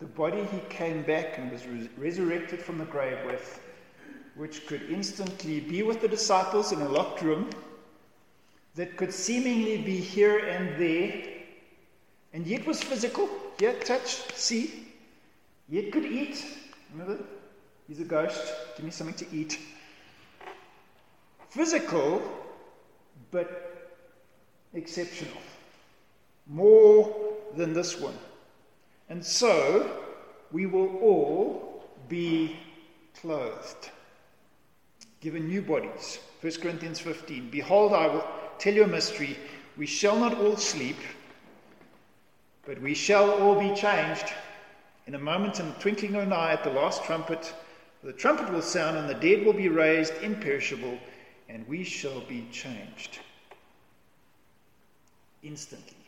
The 0.00 0.06
body 0.06 0.42
he 0.44 0.58
came 0.70 1.02
back 1.02 1.38
and 1.38 1.52
was 1.52 1.66
res- 1.66 1.88
resurrected 1.98 2.60
from 2.60 2.78
the 2.78 2.86
grave 2.86 3.18
with, 3.26 3.60
which 4.34 4.66
could 4.66 4.82
instantly 4.90 5.60
be 5.60 5.82
with 5.82 6.00
the 6.00 6.08
disciples 6.08 6.72
in 6.72 6.80
a 6.80 6.88
locked 6.88 7.20
room, 7.20 7.50
that 8.74 8.96
could 8.96 9.12
seemingly 9.12 9.82
be 9.82 9.98
here 9.98 10.38
and 10.38 10.80
there, 10.80 11.24
and 12.32 12.46
yet 12.46 12.66
was 12.66 12.82
physical, 12.82 13.28
yet 13.60 13.84
touch, 13.84 14.16
see, 14.32 14.88
yet 15.68 15.92
could 15.92 16.06
eat. 16.06 16.42
Remember, 16.92 17.22
he's 17.86 18.00
a 18.00 18.04
ghost, 18.04 18.40
give 18.76 18.86
me 18.86 18.90
something 18.90 19.26
to 19.26 19.36
eat. 19.36 19.58
Physical, 21.50 22.22
but 23.30 24.00
exceptional 24.72 25.36
more 26.46 27.14
than 27.56 27.72
this 27.72 27.98
one. 28.00 28.16
And 29.08 29.24
so 29.24 29.90
we 30.50 30.66
will 30.66 30.96
all 30.98 31.84
be 32.08 32.56
clothed, 33.20 33.90
given 35.20 35.48
new 35.48 35.62
bodies. 35.62 36.18
1 36.40 36.52
Corinthians 36.54 36.98
15 36.98 37.50
Behold, 37.50 37.92
I 37.92 38.06
will 38.06 38.26
tell 38.58 38.74
you 38.74 38.84
a 38.84 38.88
mystery. 38.88 39.36
We 39.76 39.86
shall 39.86 40.18
not 40.18 40.36
all 40.38 40.56
sleep, 40.56 40.96
but 42.66 42.80
we 42.80 42.94
shall 42.94 43.30
all 43.30 43.58
be 43.58 43.74
changed. 43.74 44.32
In 45.06 45.14
a 45.14 45.18
moment, 45.18 45.60
in 45.60 45.68
the 45.68 45.74
twinkling 45.74 46.14
of 46.14 46.22
an 46.22 46.32
eye, 46.32 46.52
at 46.52 46.64
the 46.64 46.70
last 46.70 47.04
trumpet, 47.04 47.52
the 48.04 48.12
trumpet 48.12 48.52
will 48.52 48.62
sound, 48.62 48.96
and 48.96 49.08
the 49.08 49.14
dead 49.14 49.44
will 49.44 49.52
be 49.52 49.68
raised 49.68 50.14
imperishable, 50.22 50.98
and 51.48 51.66
we 51.68 51.84
shall 51.84 52.20
be 52.22 52.46
changed 52.50 53.18
instantly. 55.42 56.01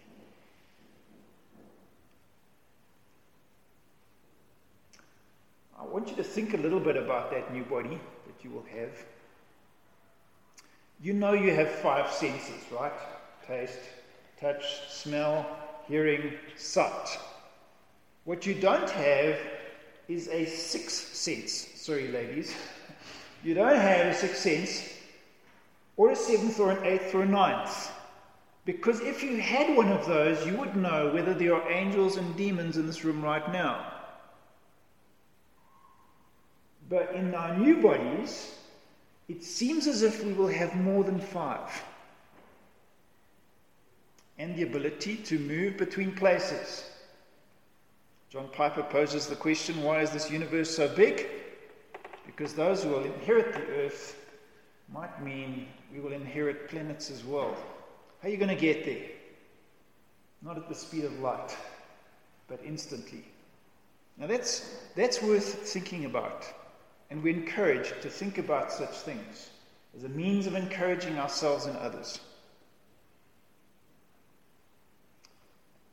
I 5.84 5.92
want 5.92 6.08
you 6.08 6.16
to 6.16 6.24
think 6.24 6.54
a 6.54 6.56
little 6.56 6.80
bit 6.80 6.96
about 6.96 7.30
that 7.30 7.52
new 7.52 7.62
body 7.62 8.00
that 8.26 8.42
you 8.42 8.50
will 8.50 8.64
have. 8.72 9.04
You 11.02 11.12
know 11.12 11.32
you 11.34 11.52
have 11.52 11.70
five 11.70 12.10
senses, 12.10 12.64
right? 12.72 12.92
Taste, 13.46 13.78
touch, 14.40 14.64
smell, 14.88 15.46
hearing, 15.86 16.32
sight. 16.56 17.18
What 18.24 18.46
you 18.46 18.54
don't 18.54 18.88
have 18.88 19.38
is 20.08 20.28
a 20.28 20.46
sixth 20.46 21.14
sense. 21.14 21.68
Sorry, 21.74 22.08
ladies. 22.08 22.54
You 23.42 23.52
don't 23.52 23.76
have 23.76 24.06
a 24.06 24.14
sixth 24.14 24.38
sense, 24.40 24.94
or 25.98 26.12
a 26.12 26.16
seventh, 26.16 26.58
or 26.58 26.72
an 26.72 26.84
eighth, 26.86 27.14
or 27.14 27.22
a 27.22 27.26
ninth. 27.26 27.90
Because 28.64 29.00
if 29.00 29.22
you 29.22 29.36
had 29.36 29.76
one 29.76 29.92
of 29.92 30.06
those, 30.06 30.46
you 30.46 30.56
would 30.56 30.74
know 30.76 31.12
whether 31.12 31.34
there 31.34 31.54
are 31.54 31.70
angels 31.70 32.16
and 32.16 32.34
demons 32.36 32.78
in 32.78 32.86
this 32.86 33.04
room 33.04 33.22
right 33.22 33.52
now. 33.52 33.93
But 36.88 37.14
in 37.14 37.34
our 37.34 37.56
new 37.56 37.80
bodies, 37.80 38.54
it 39.28 39.42
seems 39.42 39.86
as 39.86 40.02
if 40.02 40.24
we 40.24 40.32
will 40.32 40.48
have 40.48 40.74
more 40.76 41.02
than 41.02 41.18
five. 41.18 41.70
And 44.38 44.54
the 44.54 44.62
ability 44.62 45.16
to 45.16 45.38
move 45.38 45.76
between 45.76 46.14
places. 46.14 46.90
John 48.28 48.48
Piper 48.52 48.82
poses 48.82 49.26
the 49.26 49.36
question 49.36 49.82
why 49.82 50.00
is 50.00 50.10
this 50.10 50.30
universe 50.30 50.76
so 50.76 50.88
big? 50.88 51.28
Because 52.26 52.52
those 52.52 52.82
who 52.82 52.90
will 52.90 53.04
inherit 53.04 53.52
the 53.54 53.66
earth 53.84 54.20
might 54.92 55.22
mean 55.22 55.68
we 55.92 56.00
will 56.00 56.12
inherit 56.12 56.68
planets 56.68 57.10
as 57.10 57.24
well. 57.24 57.56
How 58.20 58.28
are 58.28 58.30
you 58.30 58.36
going 58.36 58.54
to 58.54 58.60
get 58.60 58.84
there? 58.84 59.06
Not 60.42 60.56
at 60.56 60.68
the 60.68 60.74
speed 60.74 61.04
of 61.04 61.18
light, 61.20 61.56
but 62.48 62.60
instantly. 62.64 63.24
Now 64.18 64.26
that's, 64.26 64.78
that's 64.96 65.22
worth 65.22 65.68
thinking 65.68 66.04
about. 66.04 66.44
And 67.10 67.22
we're 67.22 67.36
encouraged 67.36 68.02
to 68.02 68.10
think 68.10 68.38
about 68.38 68.72
such 68.72 68.90
things 68.90 69.50
as 69.96 70.04
a 70.04 70.08
means 70.08 70.46
of 70.46 70.54
encouraging 70.54 71.18
ourselves 71.18 71.66
and 71.66 71.76
others. 71.76 72.20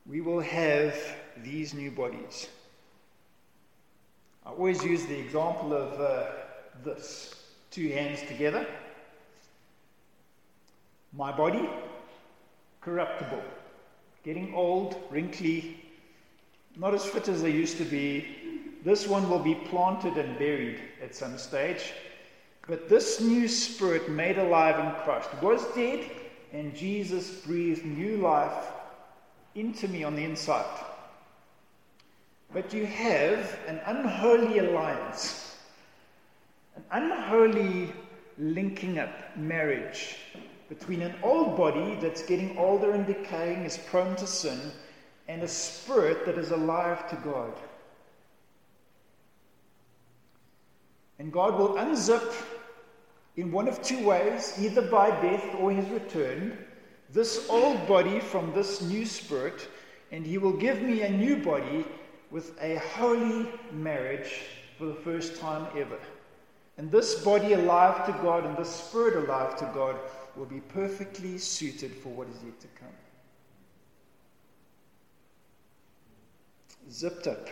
We 0.05 0.21
will 0.21 0.39
have 0.39 0.95
these 1.43 1.73
new 1.73 1.91
bodies. 1.91 2.47
I 4.45 4.49
always 4.49 4.83
use 4.83 5.05
the 5.05 5.19
example 5.19 5.73
of 5.73 6.01
uh, 6.01 6.25
this 6.83 7.35
two 7.69 7.89
hands 7.89 8.21
together. 8.27 8.65
My 11.13 11.31
body, 11.31 11.69
corruptible, 12.81 13.43
getting 14.23 14.53
old, 14.53 14.95
wrinkly, 15.09 15.85
not 16.75 16.93
as 16.93 17.05
fit 17.05 17.27
as 17.27 17.43
I 17.43 17.47
used 17.47 17.77
to 17.77 17.85
be, 17.85 18.25
this 18.83 19.07
one 19.07 19.29
will 19.29 19.39
be 19.39 19.55
planted 19.55 20.17
and 20.17 20.37
buried 20.39 20.79
at 21.01 21.15
some 21.15 21.37
stage. 21.37 21.93
But 22.67 22.89
this 22.89 23.19
new 23.19 23.47
spirit 23.47 24.09
made 24.09 24.37
alive 24.37 24.79
in 24.79 25.03
Christ 25.03 25.29
was 25.41 25.65
dead, 25.75 26.09
and 26.53 26.75
Jesus 26.75 27.29
breathed 27.41 27.85
new 27.85 28.17
life 28.17 28.67
into 29.55 29.87
me 29.87 30.03
on 30.03 30.15
the 30.15 30.23
inside. 30.23 30.85
But 32.53 32.73
you 32.73 32.85
have 32.85 33.57
an 33.67 33.79
unholy 33.85 34.59
alliance 34.59 35.51
an 36.75 36.83
unholy 36.91 37.93
linking 38.37 38.99
up 38.99 39.37
marriage 39.37 40.17
between 40.69 41.01
an 41.01 41.13
old 41.21 41.57
body 41.57 41.97
that's 42.01 42.23
getting 42.23 42.57
older 42.57 42.91
and 42.91 43.05
decaying, 43.05 43.63
is 43.63 43.77
prone 43.77 44.15
to 44.15 44.25
sin, 44.25 44.71
and 45.27 45.43
a 45.43 45.47
spirit 45.47 46.25
that 46.25 46.37
is 46.37 46.51
alive 46.51 47.09
to 47.09 47.15
God. 47.17 47.53
And 51.21 51.31
God 51.31 51.59
will 51.59 51.75
unzip 51.75 52.33
in 53.35 53.51
one 53.51 53.67
of 53.67 53.79
two 53.83 54.03
ways, 54.03 54.55
either 54.59 54.81
by 54.81 55.11
death 55.21 55.55
or 55.59 55.71
his 55.71 55.87
return, 55.89 56.57
this 57.11 57.47
old 57.47 57.87
body 57.87 58.19
from 58.19 58.51
this 58.55 58.81
new 58.81 59.05
spirit, 59.05 59.67
and 60.11 60.25
he 60.25 60.39
will 60.39 60.57
give 60.57 60.81
me 60.81 61.03
a 61.03 61.09
new 61.11 61.35
body 61.37 61.85
with 62.31 62.59
a 62.59 62.77
holy 62.95 63.47
marriage 63.71 64.41
for 64.79 64.85
the 64.85 64.95
first 64.95 65.39
time 65.39 65.67
ever. 65.77 65.99
And 66.79 66.89
this 66.89 67.23
body 67.23 67.53
alive 67.53 68.03
to 68.07 68.13
God 68.13 68.43
and 68.43 68.57
this 68.57 68.71
spirit 68.71 69.15
alive 69.23 69.55
to 69.57 69.65
God 69.75 69.97
will 70.35 70.47
be 70.47 70.61
perfectly 70.61 71.37
suited 71.37 71.93
for 71.93 72.09
what 72.09 72.29
is 72.29 72.37
yet 72.43 72.59
to 72.61 72.67
come. 72.79 72.97
Zipped 76.89 77.27
up. 77.27 77.47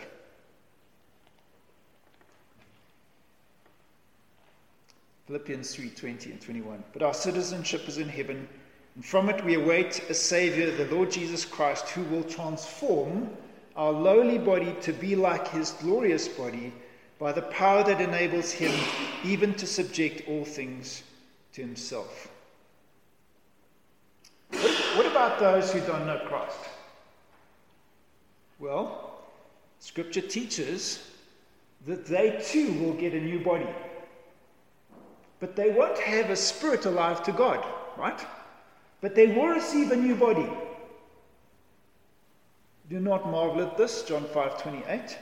Philippians 5.30 5.72
3 5.76 5.90
20 5.90 6.32
and 6.32 6.40
21. 6.40 6.82
But 6.92 7.02
our 7.02 7.14
citizenship 7.14 7.86
is 7.86 7.98
in 7.98 8.08
heaven, 8.08 8.48
and 8.96 9.04
from 9.04 9.28
it 9.28 9.44
we 9.44 9.54
await 9.54 10.10
a 10.10 10.14
Savior, 10.14 10.72
the 10.72 10.92
Lord 10.92 11.08
Jesus 11.08 11.44
Christ, 11.44 11.88
who 11.90 12.02
will 12.06 12.24
transform 12.24 13.30
our 13.76 13.92
lowly 13.92 14.38
body 14.38 14.74
to 14.80 14.92
be 14.92 15.14
like 15.14 15.46
his 15.46 15.70
glorious 15.80 16.26
body 16.26 16.72
by 17.20 17.30
the 17.30 17.42
power 17.42 17.84
that 17.84 18.00
enables 18.00 18.50
him 18.50 18.72
even 19.24 19.54
to 19.54 19.68
subject 19.68 20.28
all 20.28 20.44
things 20.44 21.04
to 21.52 21.60
himself. 21.60 22.26
What, 24.50 24.72
what 24.96 25.06
about 25.06 25.38
those 25.38 25.72
who 25.72 25.78
don't 25.78 26.06
know 26.06 26.20
Christ? 26.26 26.58
Well, 28.58 29.22
Scripture 29.78 30.22
teaches 30.22 31.08
that 31.86 32.04
they 32.04 32.42
too 32.44 32.72
will 32.80 32.94
get 32.94 33.14
a 33.14 33.20
new 33.20 33.38
body. 33.38 33.68
But 35.40 35.56
they 35.56 35.70
won't 35.70 35.98
have 35.98 36.30
a 36.30 36.36
spirit 36.36 36.84
alive 36.84 37.22
to 37.24 37.32
God, 37.32 37.64
right? 37.96 38.20
But 39.00 39.14
they 39.14 39.26
will 39.28 39.48
receive 39.48 39.90
a 39.90 39.96
new 39.96 40.14
body. 40.14 40.48
Do 42.90 43.00
not 43.00 43.30
marvel 43.30 43.62
at 43.62 43.78
this, 43.78 44.02
John 44.02 44.24
5:28. 44.24 45.16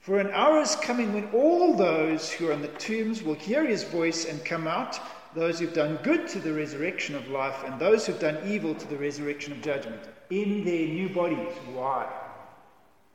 For 0.00 0.18
an 0.18 0.30
hour 0.32 0.60
is 0.60 0.74
coming 0.76 1.12
when 1.12 1.30
all 1.32 1.74
those 1.74 2.32
who 2.32 2.48
are 2.48 2.52
in 2.52 2.62
the 2.62 2.68
tombs 2.68 3.22
will 3.22 3.34
hear 3.34 3.64
his 3.64 3.84
voice 3.84 4.24
and 4.24 4.44
come 4.44 4.66
out, 4.66 4.98
those 5.34 5.58
who've 5.58 5.74
done 5.74 5.98
good 6.02 6.26
to 6.28 6.38
the 6.38 6.52
resurrection 6.52 7.14
of 7.14 7.28
life, 7.28 7.62
and 7.64 7.78
those 7.78 8.06
who've 8.06 8.18
done 8.18 8.38
evil 8.46 8.74
to 8.74 8.88
the 8.88 8.96
resurrection 8.96 9.52
of 9.52 9.60
judgment, 9.60 10.00
in 10.30 10.64
their 10.64 10.88
new 10.88 11.10
bodies. 11.10 11.54
Why? 11.72 12.10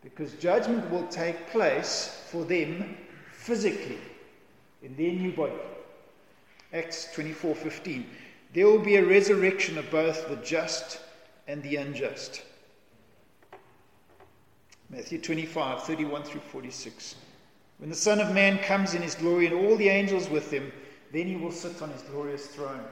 Because 0.04 0.34
judgment 0.34 0.90
will 0.92 1.08
take 1.08 1.50
place 1.50 2.24
for 2.30 2.46
them 2.46 2.96
physically, 3.32 4.00
in 4.84 4.96
their 4.96 5.12
new 5.12 5.32
body. 5.32 5.54
Acts 6.74 7.08
24:15. 7.14 8.06
There 8.54 8.66
will 8.66 8.80
be 8.80 8.96
a 8.96 9.06
resurrection 9.06 9.78
of 9.78 9.90
both 9.92 10.28
the 10.28 10.36
just 10.38 11.00
and 11.48 11.62
the 11.62 11.76
unjust. 11.76 12.42
Matthew 14.90 15.20
25, 15.20 15.84
31 15.84 16.24
through 16.24 16.42
46. 16.42 17.16
When 17.78 17.90
the 17.90 17.96
Son 17.96 18.20
of 18.20 18.34
Man 18.34 18.60
comes 18.60 18.94
in 18.94 19.02
his 19.02 19.16
glory 19.16 19.48
and 19.48 19.56
all 19.56 19.76
the 19.76 19.90
angels 19.90 20.30
with 20.30 20.52
him, 20.52 20.72
then 21.12 21.28
he 21.28 21.36
will 21.36 21.52
sit 21.52 21.82
on 21.82 21.90
his 21.90 22.02
glorious 22.04 22.48
throne. 22.48 22.84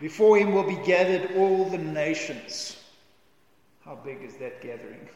Before 0.00 0.36
him 0.36 0.52
will 0.52 0.64
be 0.64 0.82
gathered 0.84 1.36
all 1.36 1.68
the 1.68 1.78
nations. 1.78 2.76
How 3.84 3.94
big 3.94 4.22
is 4.22 4.34
that 4.36 4.60
gathering? 4.60 5.08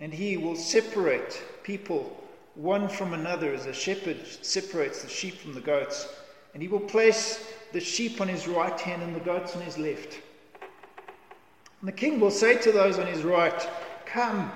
And 0.00 0.12
he 0.12 0.36
will 0.36 0.56
separate 0.56 1.40
people 1.62 2.23
one 2.54 2.88
from 2.88 3.12
another 3.12 3.52
as 3.52 3.66
a 3.66 3.72
shepherd 3.72 4.18
separates 4.42 5.02
the 5.02 5.08
sheep 5.08 5.38
from 5.38 5.54
the 5.54 5.60
goats. 5.60 6.08
And 6.52 6.62
he 6.62 6.68
will 6.68 6.80
place 6.80 7.52
the 7.72 7.80
sheep 7.80 8.20
on 8.20 8.28
his 8.28 8.46
right 8.46 8.78
hand 8.80 9.02
and 9.02 9.14
the 9.14 9.20
goats 9.20 9.56
on 9.56 9.62
his 9.62 9.76
left. 9.76 10.20
And 11.80 11.88
the 11.88 11.92
king 11.92 12.20
will 12.20 12.30
say 12.30 12.56
to 12.58 12.72
those 12.72 12.98
on 12.98 13.06
his 13.06 13.22
right, 13.22 13.68
Come, 14.06 14.52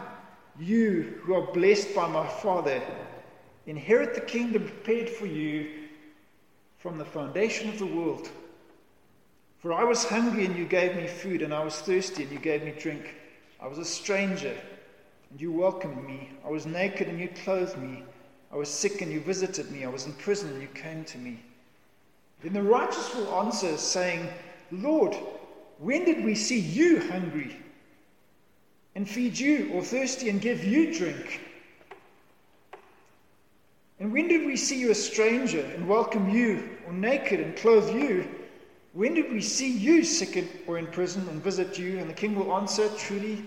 you 0.58 1.20
who 1.22 1.34
are 1.34 1.52
blessed 1.52 1.94
by 1.94 2.08
my 2.08 2.26
Father, 2.26 2.80
inherit 3.66 4.14
the 4.14 4.20
kingdom 4.20 4.64
prepared 4.64 5.10
for 5.10 5.26
you 5.26 5.68
from 6.78 6.98
the 6.98 7.04
foundation 7.04 7.68
of 7.68 7.78
the 7.78 7.86
world. 7.86 8.30
For 9.58 9.72
I 9.72 9.82
was 9.82 10.04
hungry 10.04 10.46
and 10.46 10.56
you 10.56 10.64
gave 10.64 10.94
me 10.94 11.08
food, 11.08 11.42
and 11.42 11.52
I 11.52 11.64
was 11.64 11.80
thirsty 11.80 12.22
and 12.22 12.32
you 12.32 12.38
gave 12.38 12.62
me 12.62 12.72
drink. 12.78 13.16
I 13.60 13.66
was 13.66 13.78
a 13.78 13.84
stranger 13.84 14.56
and 15.30 15.40
you 15.40 15.52
welcomed 15.52 16.06
me. 16.06 16.30
I 16.44 16.50
was 16.50 16.66
naked 16.66 17.08
and 17.08 17.20
you 17.20 17.28
clothed 17.44 17.78
me. 17.78 18.02
I 18.52 18.56
was 18.56 18.70
sick 18.70 19.02
and 19.02 19.12
you 19.12 19.20
visited 19.20 19.70
me. 19.70 19.84
I 19.84 19.88
was 19.88 20.06
in 20.06 20.12
prison 20.14 20.50
and 20.50 20.62
you 20.62 20.68
came 20.68 21.04
to 21.04 21.18
me. 21.18 21.38
Then 22.42 22.52
the 22.52 22.62
righteous 22.62 23.14
will 23.14 23.34
answer, 23.34 23.76
saying, 23.76 24.28
Lord, 24.70 25.16
when 25.78 26.04
did 26.04 26.24
we 26.24 26.34
see 26.34 26.58
you 26.58 27.08
hungry 27.08 27.56
and 28.94 29.08
feed 29.08 29.38
you, 29.38 29.70
or 29.74 29.82
thirsty 29.82 30.28
and 30.28 30.40
give 30.40 30.64
you 30.64 30.92
drink? 30.92 31.40
And 34.00 34.12
when 34.12 34.28
did 34.28 34.46
we 34.46 34.56
see 34.56 34.80
you 34.80 34.90
a 34.90 34.94
stranger 34.94 35.60
and 35.60 35.88
welcome 35.88 36.30
you, 36.30 36.68
or 36.86 36.92
naked 36.92 37.40
and 37.40 37.56
clothe 37.56 37.90
you? 37.94 38.28
When 38.92 39.14
did 39.14 39.32
we 39.32 39.40
see 39.40 39.70
you 39.70 40.02
sick 40.02 40.44
or 40.66 40.78
in 40.78 40.86
prison 40.88 41.28
and 41.28 41.42
visit 41.42 41.78
you? 41.78 41.98
And 41.98 42.08
the 42.08 42.14
king 42.14 42.34
will 42.34 42.54
answer, 42.54 42.88
Truly, 42.96 43.46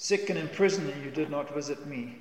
Sick 0.00 0.30
and 0.30 0.38
in 0.38 0.46
prison, 0.50 0.88
and 0.88 1.04
you 1.04 1.10
did 1.10 1.28
not 1.28 1.52
visit 1.52 1.84
me. 1.88 2.18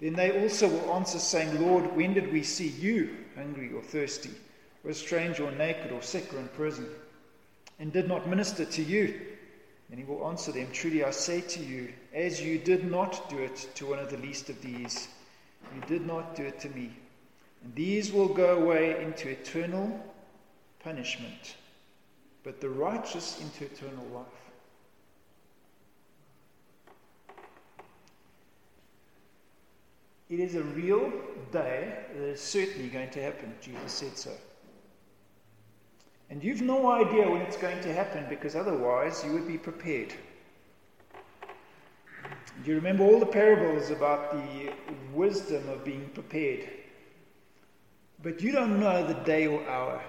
Then 0.00 0.14
they 0.14 0.42
also 0.42 0.66
will 0.66 0.94
answer, 0.94 1.20
saying, 1.20 1.64
Lord, 1.64 1.94
when 1.94 2.12
did 2.12 2.32
we 2.32 2.42
see 2.42 2.66
you 2.66 3.14
hungry 3.36 3.72
or 3.72 3.80
thirsty, 3.80 4.32
or 4.82 4.90
a 4.90 4.94
stranger, 4.94 5.44
or 5.44 5.52
naked, 5.52 5.92
or 5.92 6.02
sick, 6.02 6.34
or 6.34 6.40
in 6.40 6.48
prison, 6.48 6.88
and 7.78 7.92
did 7.92 8.08
not 8.08 8.28
minister 8.28 8.64
to 8.64 8.82
you? 8.82 9.14
And 9.90 10.00
he 10.00 10.04
will 10.04 10.28
answer 10.28 10.50
them, 10.50 10.66
Truly 10.72 11.04
I 11.04 11.12
say 11.12 11.40
to 11.40 11.62
you, 11.62 11.92
as 12.12 12.42
you 12.42 12.58
did 12.58 12.90
not 12.90 13.30
do 13.30 13.38
it 13.38 13.68
to 13.76 13.86
one 13.86 14.00
of 14.00 14.10
the 14.10 14.18
least 14.18 14.50
of 14.50 14.60
these, 14.60 15.06
you 15.76 15.80
did 15.86 16.04
not 16.04 16.34
do 16.34 16.46
it 16.46 16.58
to 16.62 16.68
me. 16.70 16.90
And 17.62 17.72
these 17.76 18.10
will 18.10 18.28
go 18.28 18.56
away 18.60 19.00
into 19.00 19.28
eternal 19.28 20.04
punishment, 20.82 21.54
but 22.42 22.60
the 22.60 22.70
righteous 22.70 23.40
into 23.40 23.66
eternal 23.66 24.04
life. 24.12 24.47
It 30.30 30.40
is 30.40 30.54
a 30.56 30.62
real 30.62 31.10
day 31.52 31.94
that 32.14 32.22
is 32.22 32.40
certainly 32.40 32.88
going 32.88 33.10
to 33.10 33.22
happen. 33.22 33.54
Jesus 33.62 33.92
said 33.92 34.16
so. 34.18 34.32
And 36.30 36.44
you've 36.44 36.60
no 36.60 36.90
idea 36.90 37.30
when 37.30 37.40
it's 37.40 37.56
going 37.56 37.80
to 37.80 37.92
happen 37.94 38.26
because 38.28 38.54
otherwise 38.54 39.24
you 39.24 39.32
would 39.32 39.46
be 39.46 39.56
prepared. 39.56 40.12
Do 42.62 42.70
you 42.70 42.76
remember 42.76 43.04
all 43.04 43.18
the 43.18 43.26
parables 43.26 43.90
about 43.90 44.32
the 44.32 44.72
wisdom 45.14 45.66
of 45.70 45.84
being 45.84 46.10
prepared? 46.12 46.68
But 48.22 48.42
you 48.42 48.52
don't 48.52 48.80
know 48.80 49.06
the 49.06 49.14
day 49.14 49.46
or 49.46 49.66
hour. 49.66 50.02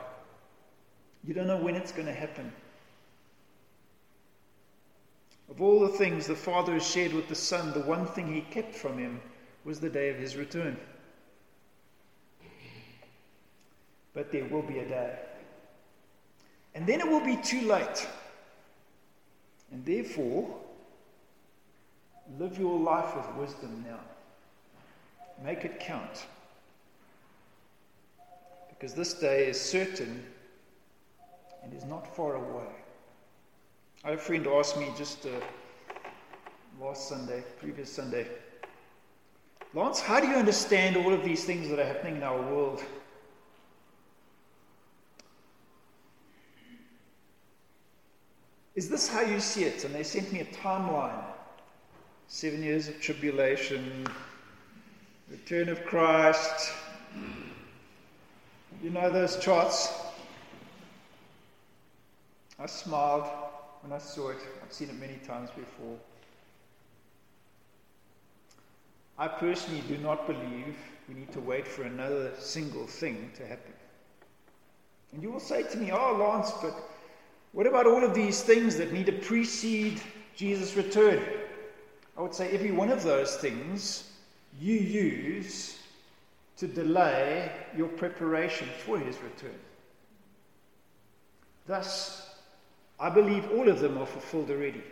You 1.24 1.34
don't 1.34 1.48
know 1.48 1.62
when 1.62 1.76
it's 1.76 1.92
going 1.92 2.08
to 2.08 2.14
happen. 2.14 2.52
Of 5.50 5.62
all 5.62 5.80
the 5.80 5.98
things 5.98 6.28
the 6.28 6.36
Father 6.36 6.74
has 6.74 6.86
shared 6.86 7.14
with 7.14 7.30
the 7.30 7.36
Son, 7.36 7.72
the 7.72 7.82
one 7.82 8.06
thing 8.06 8.34
he 8.34 8.42
kept 8.42 8.76
from 8.76 8.98
him 8.98 9.22
was 9.70 9.80
the 9.80 9.90
day 9.90 10.10
of 10.10 10.18
his 10.18 10.36
return. 10.36 10.76
But 14.16 14.32
there 14.32 14.46
will 14.46 14.64
be 14.64 14.80
a 14.80 14.90
day. 14.90 15.20
And 16.74 16.88
then 16.88 17.00
it 17.00 17.08
will 17.08 17.24
be 17.24 17.38
too 17.38 17.62
late. 17.68 18.08
And 19.72 19.86
therefore, 19.86 20.50
live 22.40 22.58
your 22.58 22.80
life 22.80 23.16
with 23.16 23.36
wisdom 23.36 23.86
now. 23.88 24.00
Make 25.46 25.64
it 25.64 25.80
count. 25.80 26.26
because 28.70 28.96
this 28.96 29.14
day 29.14 29.50
is 29.50 29.62
certain 29.62 30.24
and 31.64 31.72
is 31.76 31.86
not 31.86 32.16
far 32.16 32.36
away. 32.36 32.72
I 34.04 34.10
had 34.10 34.18
a 34.18 34.22
friend 34.22 34.48
asked 34.48 34.78
me 34.78 34.88
just 34.98 35.28
uh, 35.28 35.30
last 36.82 37.08
Sunday, 37.08 37.44
previous 37.60 37.94
Sunday, 37.94 38.26
Lance, 39.74 40.00
how 40.00 40.20
do 40.20 40.28
you 40.28 40.36
understand 40.36 40.98
all 40.98 41.14
of 41.14 41.24
these 41.24 41.46
things 41.46 41.70
that 41.70 41.80
are 41.80 41.86
happening 41.86 42.16
in 42.16 42.24
our 42.24 42.42
world? 42.42 42.84
Is 48.76 48.90
this 48.90 49.08
how 49.08 49.22
you 49.22 49.40
see 49.40 49.66
it? 49.66 49.84
And 49.84 49.94
they 49.94 50.04
sent 50.04 50.32
me 50.34 50.40
a 50.40 50.46
timeline 50.46 51.24
seven 52.28 52.64
years 52.64 52.88
of 52.88 53.00
tribulation, 53.02 54.08
return 55.30 55.68
of 55.68 55.84
Christ. 55.84 56.72
You 58.82 58.90
know 58.92 59.10
those 59.10 59.38
charts? 59.38 59.92
I 62.58 62.66
smiled 62.66 63.26
when 63.82 63.92
I 63.92 63.98
saw 63.98 64.30
it. 64.30 64.38
I've 64.64 64.72
seen 64.72 64.90
it 64.90 65.00
many 65.00 65.18
times 65.26 65.50
before. 65.52 65.98
I 69.20 69.28
personally 69.28 69.84
do 69.90 69.98
not 69.98 70.26
believe 70.26 70.78
we 71.10 71.14
need 71.14 71.32
to 71.34 71.42
wait 71.42 71.68
for 71.68 71.84
another 71.84 72.32
single 72.40 72.88
thing 72.88 73.30
to 73.36 73.46
happen. 73.46 73.74
And 75.12 75.22
you 75.22 75.30
will 75.30 75.42
say 75.42 75.64
to 75.64 75.78
me, 75.78 75.92
Oh, 75.92 76.16
Lance, 76.16 76.54
but 76.62 76.74
what 77.52 77.68
about 77.68 77.86
all 77.86 78.02
of 78.02 78.14
these 78.14 78.42
things 78.42 78.78
that 78.78 78.94
need 78.94 79.08
to 79.08 79.12
precede 79.12 80.00
Jesus' 80.38 80.78
return? 80.78 81.22
I 82.18 82.22
would 82.22 82.34
say 82.34 82.50
every 82.52 82.72
one 82.72 82.90
of 82.90 83.04
those 83.04 83.36
things 83.36 84.10
you 84.58 84.76
use 84.76 85.80
to 86.56 86.68
delay 86.68 87.52
your 87.76 87.90
preparation 87.90 88.70
for 88.86 88.98
his 88.98 89.18
return. 89.18 89.60
Thus, 91.68 92.36
I 92.98 93.10
believe 93.10 93.52
all 93.52 93.68
of 93.68 93.82
them 93.82 93.98
are 93.98 94.06
fulfilled 94.06 94.50
already 94.50 94.84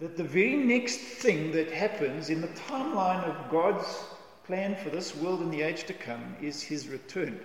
that 0.00 0.16
the 0.16 0.24
very 0.24 0.56
next 0.56 0.96
thing 0.96 1.52
that 1.52 1.70
happens 1.70 2.30
in 2.30 2.40
the 2.40 2.48
timeline 2.48 3.22
of 3.24 3.50
God's 3.50 4.02
plan 4.44 4.74
for 4.74 4.88
this 4.88 5.14
world 5.14 5.40
and 5.40 5.52
the 5.52 5.60
age 5.60 5.84
to 5.84 5.92
come 5.92 6.36
is 6.40 6.62
his 6.62 6.88
return. 6.88 7.38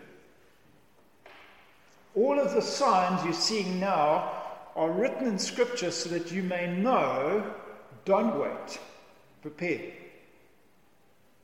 All 2.16 2.40
of 2.40 2.54
the 2.54 2.62
signs 2.62 3.24
you're 3.26 3.34
seeing 3.34 3.80
now 3.80 4.32
are 4.74 4.90
written 4.90 5.28
in 5.28 5.38
Scripture 5.38 5.92
so 5.92 6.10
that 6.10 6.32
you 6.32 6.44
may 6.44 6.74
know 6.74 7.44
don't 8.06 8.40
wait, 8.40 8.80
prepare. 9.42 9.92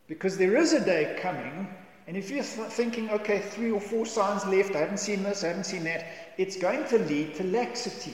Because 0.07 0.37
there 0.37 0.55
is 0.55 0.71
a 0.71 0.83
day 0.83 1.17
coming, 1.21 1.67
and 2.07 2.15
if 2.15 2.29
you're 2.29 2.43
th- 2.43 2.69
thinking, 2.69 3.09
okay, 3.09 3.39
three 3.39 3.71
or 3.71 3.81
four 3.81 4.05
signs 4.05 4.45
left, 4.45 4.75
I 4.75 4.79
haven't 4.79 4.97
seen 4.97 5.23
this, 5.23 5.43
I 5.43 5.47
haven't 5.47 5.65
seen 5.65 5.83
that, 5.85 6.05
it's 6.37 6.55
going 6.55 6.85
to 6.85 6.99
lead 6.99 7.35
to 7.35 7.43
laxity 7.43 8.13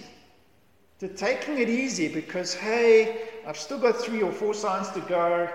to 1.00 1.08
taking 1.08 1.60
it 1.60 1.70
easy 1.70 2.08
because, 2.08 2.54
hey, 2.54 3.22
I've 3.46 3.58
still 3.58 3.80
got 3.80 3.98
three 3.98 4.22
or 4.22 4.32
four 4.32 4.54
signs 4.54 4.90
to 4.92 5.00
go. 5.02 5.50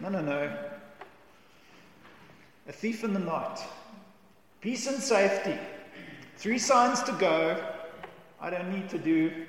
No, 0.00 0.08
no, 0.08 0.20
no. 0.20 0.52
A 2.68 2.72
thief 2.72 3.04
in 3.04 3.12
the 3.12 3.20
night. 3.20 3.60
Peace 4.60 4.86
and 4.86 5.00
safety. 5.00 5.56
Three 6.36 6.58
signs 6.58 7.02
to 7.04 7.12
go. 7.12 7.62
I 8.40 8.50
don't 8.50 8.72
need 8.72 8.88
to 8.90 8.98
do 8.98 9.46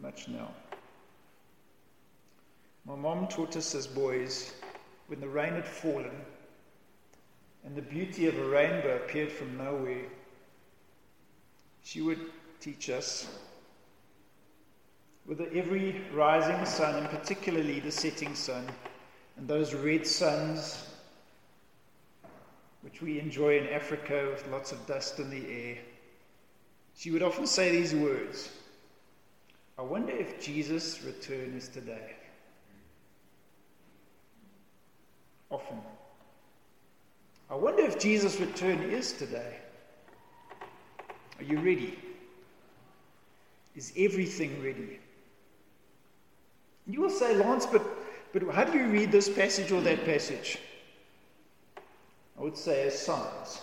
much 0.00 0.28
now. 0.28 0.48
My 2.86 2.94
mom 2.94 3.28
taught 3.28 3.56
us 3.56 3.74
as 3.74 3.86
boys 3.86 4.54
when 5.08 5.20
the 5.20 5.28
rain 5.28 5.52
had 5.52 5.66
fallen 5.66 6.10
and 7.64 7.76
the 7.76 7.82
beauty 7.82 8.26
of 8.26 8.38
a 8.38 8.44
rainbow 8.44 8.96
appeared 8.96 9.30
from 9.30 9.58
nowhere, 9.58 10.06
she 11.82 12.00
would 12.00 12.20
teach 12.60 12.90
us 12.90 13.28
with 15.26 15.40
every 15.54 16.00
rising 16.12 16.64
sun, 16.66 16.96
and 16.96 17.08
particularly 17.08 17.80
the 17.80 17.92
setting 17.92 18.34
sun, 18.34 18.64
and 19.36 19.46
those 19.46 19.74
red 19.74 20.06
suns 20.06 20.86
which 22.82 23.02
we 23.02 23.20
enjoy 23.20 23.58
in 23.58 23.66
Africa 23.68 24.28
with 24.30 24.46
lots 24.50 24.72
of 24.72 24.86
dust 24.86 25.18
in 25.18 25.30
the 25.30 25.46
air, 25.46 25.76
she 26.94 27.10
would 27.10 27.22
often 27.22 27.46
say 27.46 27.70
these 27.70 27.94
words 27.94 28.50
I 29.78 29.82
wonder 29.82 30.12
if 30.12 30.38
Jesus' 30.42 31.02
return 31.04 31.54
is 31.56 31.68
today. 31.68 32.12
Often. 35.48 35.78
I 37.50 37.54
wonder 37.54 37.82
if 37.82 37.98
Jesus' 37.98 38.38
return 38.38 38.78
is 38.82 39.14
today. 39.14 39.56
Are 41.38 41.44
you 41.44 41.60
ready? 41.60 41.98
Is 43.74 43.94
everything 43.96 44.62
ready? 44.62 45.00
You 46.90 47.02
will 47.02 47.10
say, 47.10 47.36
Lance, 47.36 47.66
but, 47.66 47.82
but 48.32 48.42
how 48.52 48.64
do 48.64 48.76
you 48.76 48.88
read 48.88 49.12
this 49.12 49.28
passage 49.28 49.70
or 49.70 49.80
that 49.82 50.04
passage? 50.04 50.58
I 52.36 52.42
would 52.42 52.56
say 52.56 52.86
as 52.86 52.98
signs. 52.98 53.60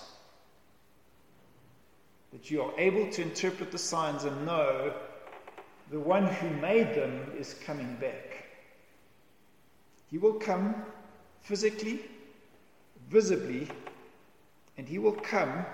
That 2.31 2.49
you 2.49 2.61
are 2.61 2.71
able 2.77 3.09
to 3.11 3.21
interpret 3.21 3.71
the 3.71 3.77
signs 3.77 4.23
and 4.23 4.45
know 4.45 4.93
the 5.91 5.99
one 5.99 6.25
who 6.25 6.49
made 6.61 6.93
them 6.95 7.31
is 7.37 7.55
coming 7.65 7.97
back. 7.99 8.45
He 10.09 10.17
will 10.17 10.33
come 10.33 10.75
physically, 11.41 11.99
visibly, 13.09 13.67
and 14.77 14.87
he 14.87 14.99
will 14.99 15.13
come 15.13 15.65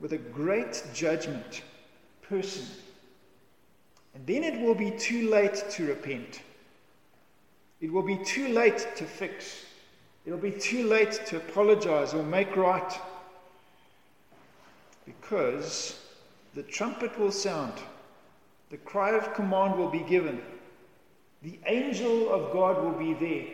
with 0.00 0.12
a 0.12 0.18
great 0.18 0.82
judgment 0.92 1.62
personally. 2.22 2.70
And 4.14 4.26
then 4.26 4.42
it 4.42 4.60
will 4.60 4.74
be 4.74 4.90
too 4.90 5.30
late 5.30 5.62
to 5.70 5.86
repent. 5.86 6.40
It 7.80 7.92
will 7.92 8.02
be 8.02 8.16
too 8.16 8.48
late 8.48 8.86
to 8.96 9.04
fix. 9.04 9.64
It'll 10.26 10.38
be 10.38 10.52
too 10.52 10.86
late 10.86 11.12
to 11.26 11.38
apologize 11.38 12.12
or 12.12 12.22
make 12.22 12.56
right. 12.56 12.92
Because 15.06 15.98
the 16.54 16.62
trumpet 16.62 17.18
will 17.18 17.32
sound, 17.32 17.72
the 18.70 18.76
cry 18.76 19.10
of 19.10 19.32
command 19.34 19.78
will 19.78 19.90
be 19.90 20.00
given, 20.00 20.40
the 21.42 21.58
angel 21.66 22.30
of 22.30 22.52
God 22.52 22.84
will 22.84 22.98
be 22.98 23.14
there. 23.14 23.46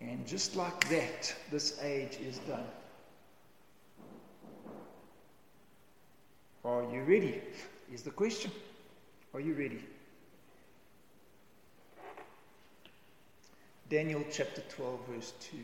And 0.00 0.26
just 0.26 0.56
like 0.56 0.88
that, 0.90 1.34
this 1.50 1.80
age 1.82 2.18
is 2.20 2.38
done. 2.40 2.64
Are 6.64 6.82
you 6.92 7.02
ready? 7.02 7.40
Is 7.92 8.02
the 8.02 8.10
question. 8.10 8.50
Are 9.32 9.40
you 9.40 9.54
ready? 9.54 9.82
Daniel 13.92 14.24
chapter 14.32 14.62
12, 14.74 15.00
verse 15.06 15.32
2. 15.50 15.58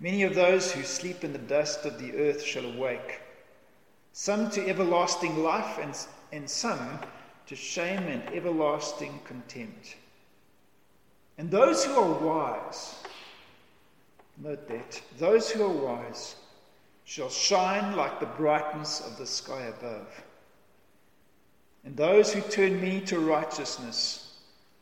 Many 0.00 0.22
of 0.22 0.34
those 0.34 0.72
who 0.72 0.82
sleep 0.82 1.22
in 1.22 1.34
the 1.34 1.38
dust 1.38 1.84
of 1.84 1.98
the 1.98 2.16
earth 2.16 2.42
shall 2.42 2.64
awake, 2.64 3.20
some 4.14 4.48
to 4.52 4.66
everlasting 4.66 5.42
life, 5.42 5.78
and, 5.78 5.94
and 6.32 6.48
some 6.48 6.98
to 7.46 7.54
shame 7.54 8.04
and 8.04 8.22
everlasting 8.34 9.20
contempt. 9.26 9.96
And 11.36 11.50
those 11.50 11.84
who 11.84 11.92
are 11.92 12.18
wise, 12.24 12.94
note 14.38 14.66
that, 14.68 15.02
those 15.18 15.50
who 15.50 15.62
are 15.62 15.68
wise 15.68 16.36
shall 17.04 17.28
shine 17.28 17.96
like 17.96 18.18
the 18.18 18.24
brightness 18.24 19.06
of 19.06 19.18
the 19.18 19.26
sky 19.26 19.64
above. 19.64 20.08
And 21.84 21.94
those 21.98 22.32
who 22.32 22.40
turn 22.40 22.80
me 22.80 23.02
to 23.02 23.20
righteousness, 23.20 24.27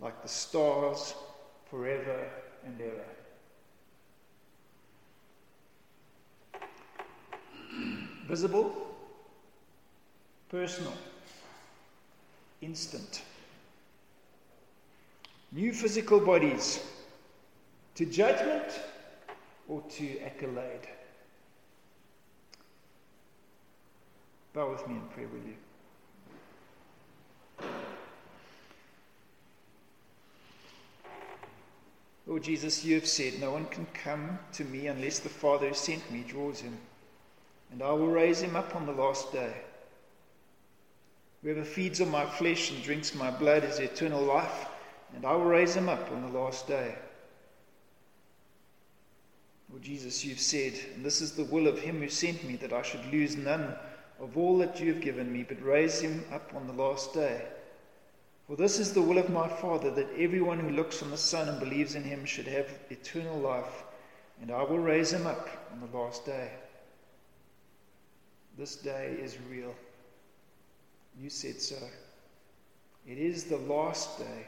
like 0.01 0.23
the 0.23 0.29
stars 0.29 1.15
forever 1.71 2.29
and 2.65 2.81
ever. 2.81 3.05
Visible, 8.27 8.75
personal, 10.49 10.93
instant. 12.61 13.23
New 15.53 15.73
physical 15.73 16.21
bodies 16.21 16.81
to 17.95 18.05
judgment 18.05 18.81
or 19.69 19.81
to 19.91 20.21
accolade. 20.21 20.89
Bow 24.53 24.71
with 24.71 24.87
me 24.89 24.95
in 24.97 25.03
prayer, 25.09 25.29
will 25.29 25.39
you? 25.47 25.57
Lord 32.27 32.43
Jesus, 32.43 32.85
you 32.85 32.97
have 32.97 33.07
said, 33.07 33.41
No 33.41 33.53
one 33.53 33.67
can 33.67 33.87
come 33.95 34.39
to 34.55 34.65
me 34.65 34.89
unless 34.89 35.21
the 35.21 35.29
Father 35.29 35.69
who 35.69 35.75
sent 35.75 36.11
me 36.11 36.25
draws 36.27 36.61
him, 36.61 36.77
and 37.71 37.83
I 37.83 37.93
will 37.93 38.09
raise 38.09 38.43
him 38.43 38.57
up 38.57 38.75
on 38.75 38.85
the 38.85 38.93
last 38.93 39.33
day. 39.33 39.53
Whoever 41.43 41.65
feeds 41.65 42.01
on 42.01 42.11
my 42.11 42.27
flesh 42.27 42.73
and 42.73 42.83
drinks 42.83 43.15
my 43.15 43.31
blood 43.31 43.63
is 43.63 43.79
eternal 43.79 44.23
life, 44.23 44.67
and 45.15 45.25
I 45.25 45.37
will 45.37 45.45
raise 45.45 45.75
him 45.75 45.89
up 45.89 46.11
on 46.11 46.23
the 46.23 46.39
last 46.39 46.67
day. 46.67 46.97
Lord 49.71 49.83
Jesus, 49.83 50.25
you've 50.25 50.41
said, 50.41 50.73
and 50.95 51.05
this 51.05 51.21
is 51.21 51.33
the 51.33 51.45
will 51.45 51.69
of 51.69 51.79
him 51.79 52.01
who 52.01 52.09
sent 52.09 52.43
me, 52.45 52.57
that 52.57 52.73
I 52.73 52.83
should 52.83 53.05
lose 53.13 53.37
none 53.37 53.75
of 54.19 54.37
all 54.37 54.59
that 54.59 54.81
you 54.81 54.93
have 54.93 55.03
given 55.03 55.33
me, 55.33 55.45
but 55.45 55.63
raise 55.63 56.01
him 56.01 56.25
up 56.33 56.53
on 56.57 56.67
the 56.67 56.73
last 56.73 57.15
day. 57.15 57.43
For 58.47 58.55
this 58.55 58.79
is 58.79 58.93
the 58.93 59.03
will 59.03 59.19
of 59.19 59.29
my 59.29 59.49
Father, 59.49 59.91
that 59.91 60.09
everyone 60.17 60.61
who 60.61 60.71
looks 60.71 61.03
on 61.03 61.11
the 61.11 61.17
Son 61.17 61.49
and 61.49 61.59
believes 61.59 61.97
in 61.97 62.05
him 62.05 62.25
should 62.25 62.47
have 62.47 62.69
eternal 62.91 63.39
life, 63.39 63.83
and 64.41 64.53
I 64.53 64.63
will 64.63 64.79
raise 64.79 65.13
him 65.13 65.27
up 65.27 65.49
on 65.73 65.81
the 65.81 65.99
last 65.99 66.25
day. 66.25 66.53
This 68.57 68.77
day 68.77 69.17
is 69.21 69.37
real. 69.51 69.75
You 71.21 71.29
said 71.29 71.61
so. 71.61 71.77
It 73.07 73.19
is 73.19 73.45
the 73.45 73.59
last 73.59 74.19
day. 74.19 74.47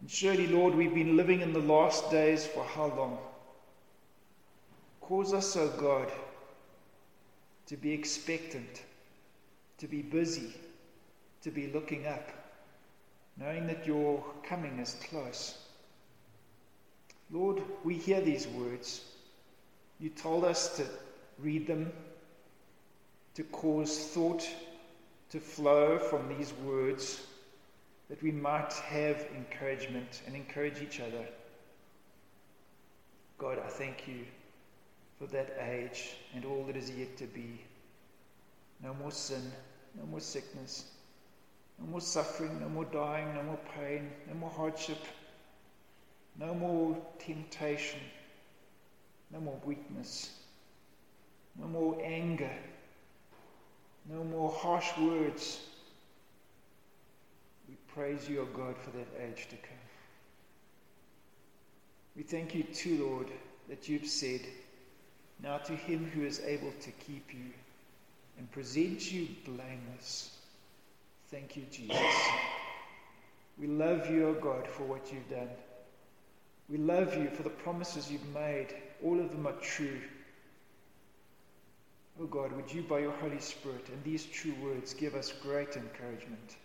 And 0.00 0.10
surely, 0.10 0.48
Lord, 0.48 0.74
we've 0.74 0.94
been 0.94 1.16
living 1.16 1.40
in 1.40 1.52
the 1.52 1.60
last 1.60 2.10
days 2.10 2.46
for 2.46 2.64
how 2.64 2.86
long? 2.96 3.18
Cause 5.00 5.32
us, 5.34 5.56
O 5.56 5.62
oh 5.62 5.80
God, 5.80 6.10
to 7.66 7.76
be 7.76 7.92
expectant, 7.92 8.82
to 9.78 9.86
be 9.86 10.02
busy, 10.02 10.52
to 11.42 11.50
be 11.50 11.68
looking 11.72 12.06
up, 12.06 12.28
knowing 13.36 13.66
that 13.66 13.86
your 13.86 14.24
coming 14.42 14.78
is 14.78 14.96
close. 15.08 15.58
Lord, 17.30 17.62
we 17.84 17.94
hear 17.94 18.20
these 18.20 18.46
words. 18.48 19.04
You 19.98 20.10
told 20.10 20.44
us 20.44 20.76
to 20.76 20.84
read 21.38 21.66
them, 21.66 21.92
to 23.34 23.44
cause 23.44 23.96
thought 23.98 24.46
to 25.30 25.38
flow 25.38 25.98
from 25.98 26.28
these 26.36 26.52
words 26.64 27.22
that 28.08 28.20
we 28.22 28.32
might 28.32 28.72
have 28.72 29.24
encouragement 29.36 30.22
and 30.26 30.34
encourage 30.34 30.82
each 30.82 31.00
other. 31.00 31.24
God, 33.38 33.58
I 33.64 33.68
thank 33.68 34.08
you 34.08 34.26
for 35.18 35.26
that 35.28 35.56
age 35.70 36.16
and 36.34 36.44
all 36.44 36.64
that 36.64 36.76
is 36.76 36.90
yet 36.90 37.16
to 37.18 37.26
be. 37.26 37.60
No 38.82 38.92
more 38.94 39.12
sin, 39.12 39.52
no 39.98 40.06
more 40.06 40.20
sickness, 40.20 40.86
no 41.80 41.86
more 41.90 42.00
suffering, 42.00 42.60
no 42.60 42.68
more 42.68 42.84
dying, 42.84 43.34
no 43.34 43.42
more 43.42 43.58
pain, 43.76 44.10
no 44.28 44.34
more 44.34 44.50
hardship, 44.50 44.98
no 46.38 46.54
more 46.54 46.96
temptation, 47.18 48.00
no 49.32 49.40
more 49.40 49.58
weakness, 49.64 50.30
no 51.58 51.66
more 51.66 51.98
anger, 52.04 52.52
no 54.08 54.22
more 54.24 54.50
harsh 54.50 54.96
words 54.98 55.60
we 57.70 57.76
praise 57.94 58.28
you, 58.28 58.40
O 58.40 58.46
God, 58.46 58.76
for 58.78 58.90
that 58.90 59.06
age 59.20 59.46
to 59.48 59.56
come. 59.56 59.78
We 62.16 62.24
thank 62.24 62.52
you 62.52 62.64
too, 62.64 63.06
Lord, 63.06 63.28
that 63.68 63.88
you've 63.88 64.08
said, 64.08 64.40
Now 65.40 65.58
to 65.58 65.76
him 65.76 66.10
who 66.12 66.24
is 66.24 66.40
able 66.40 66.72
to 66.80 66.90
keep 66.90 67.32
you 67.32 67.52
and 68.38 68.50
present 68.50 69.12
you 69.12 69.28
blameless. 69.44 70.36
Thank 71.30 71.56
you, 71.56 71.62
Jesus. 71.70 71.96
We 73.58 73.68
love 73.68 74.10
you, 74.10 74.28
O 74.28 74.34
God, 74.34 74.66
for 74.66 74.82
what 74.84 75.12
you've 75.12 75.30
done. 75.30 75.48
We 76.68 76.78
love 76.78 77.16
you 77.16 77.28
for 77.30 77.42
the 77.42 77.50
promises 77.50 78.10
you've 78.10 78.34
made. 78.34 78.68
All 79.04 79.20
of 79.20 79.30
them 79.30 79.46
are 79.46 79.60
true. 79.60 80.00
O 82.20 82.26
God, 82.26 82.52
would 82.52 82.72
you, 82.72 82.82
by 82.82 82.98
your 82.98 83.12
Holy 83.12 83.38
Spirit 83.38 83.86
and 83.88 84.02
these 84.02 84.26
true 84.26 84.54
words, 84.62 84.92
give 84.92 85.14
us 85.14 85.32
great 85.42 85.76
encouragement 85.76 86.56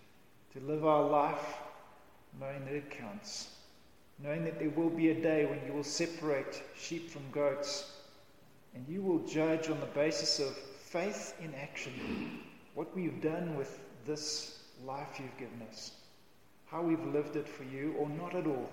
to 0.53 0.59
live 0.61 0.85
our 0.85 1.03
life 1.03 1.57
knowing 2.39 2.65
that 2.65 2.73
it 2.73 2.89
counts, 2.89 3.49
knowing 4.23 4.43
that 4.45 4.59
there 4.59 4.69
will 4.71 4.89
be 4.89 5.11
a 5.11 5.21
day 5.21 5.45
when 5.45 5.59
you 5.65 5.73
will 5.73 5.83
separate 5.83 6.63
sheep 6.77 7.09
from 7.09 7.21
goats 7.31 7.91
and 8.73 8.85
you 8.89 9.01
will 9.01 9.19
judge 9.19 9.69
on 9.69 9.79
the 9.79 9.85
basis 9.87 10.39
of 10.39 10.55
faith 10.55 11.35
in 11.41 11.53
action 11.55 11.93
what 12.73 12.93
we've 12.95 13.21
done 13.21 13.55
with 13.55 13.79
this 14.05 14.59
life 14.85 15.19
you've 15.19 15.37
given 15.37 15.61
us, 15.69 15.91
how 16.67 16.81
we've 16.81 17.05
lived 17.07 17.35
it 17.35 17.47
for 17.47 17.63
you 17.63 17.95
or 17.97 18.09
not 18.09 18.35
at 18.35 18.47
all. 18.47 18.69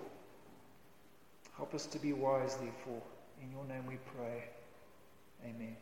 Help 1.56 1.74
us 1.74 1.86
to 1.86 1.98
be 1.98 2.12
wise, 2.12 2.56
therefore. 2.56 3.02
In 3.42 3.50
your 3.50 3.64
name 3.64 3.86
we 3.86 3.96
pray. 4.16 4.44
Amen. 5.44 5.76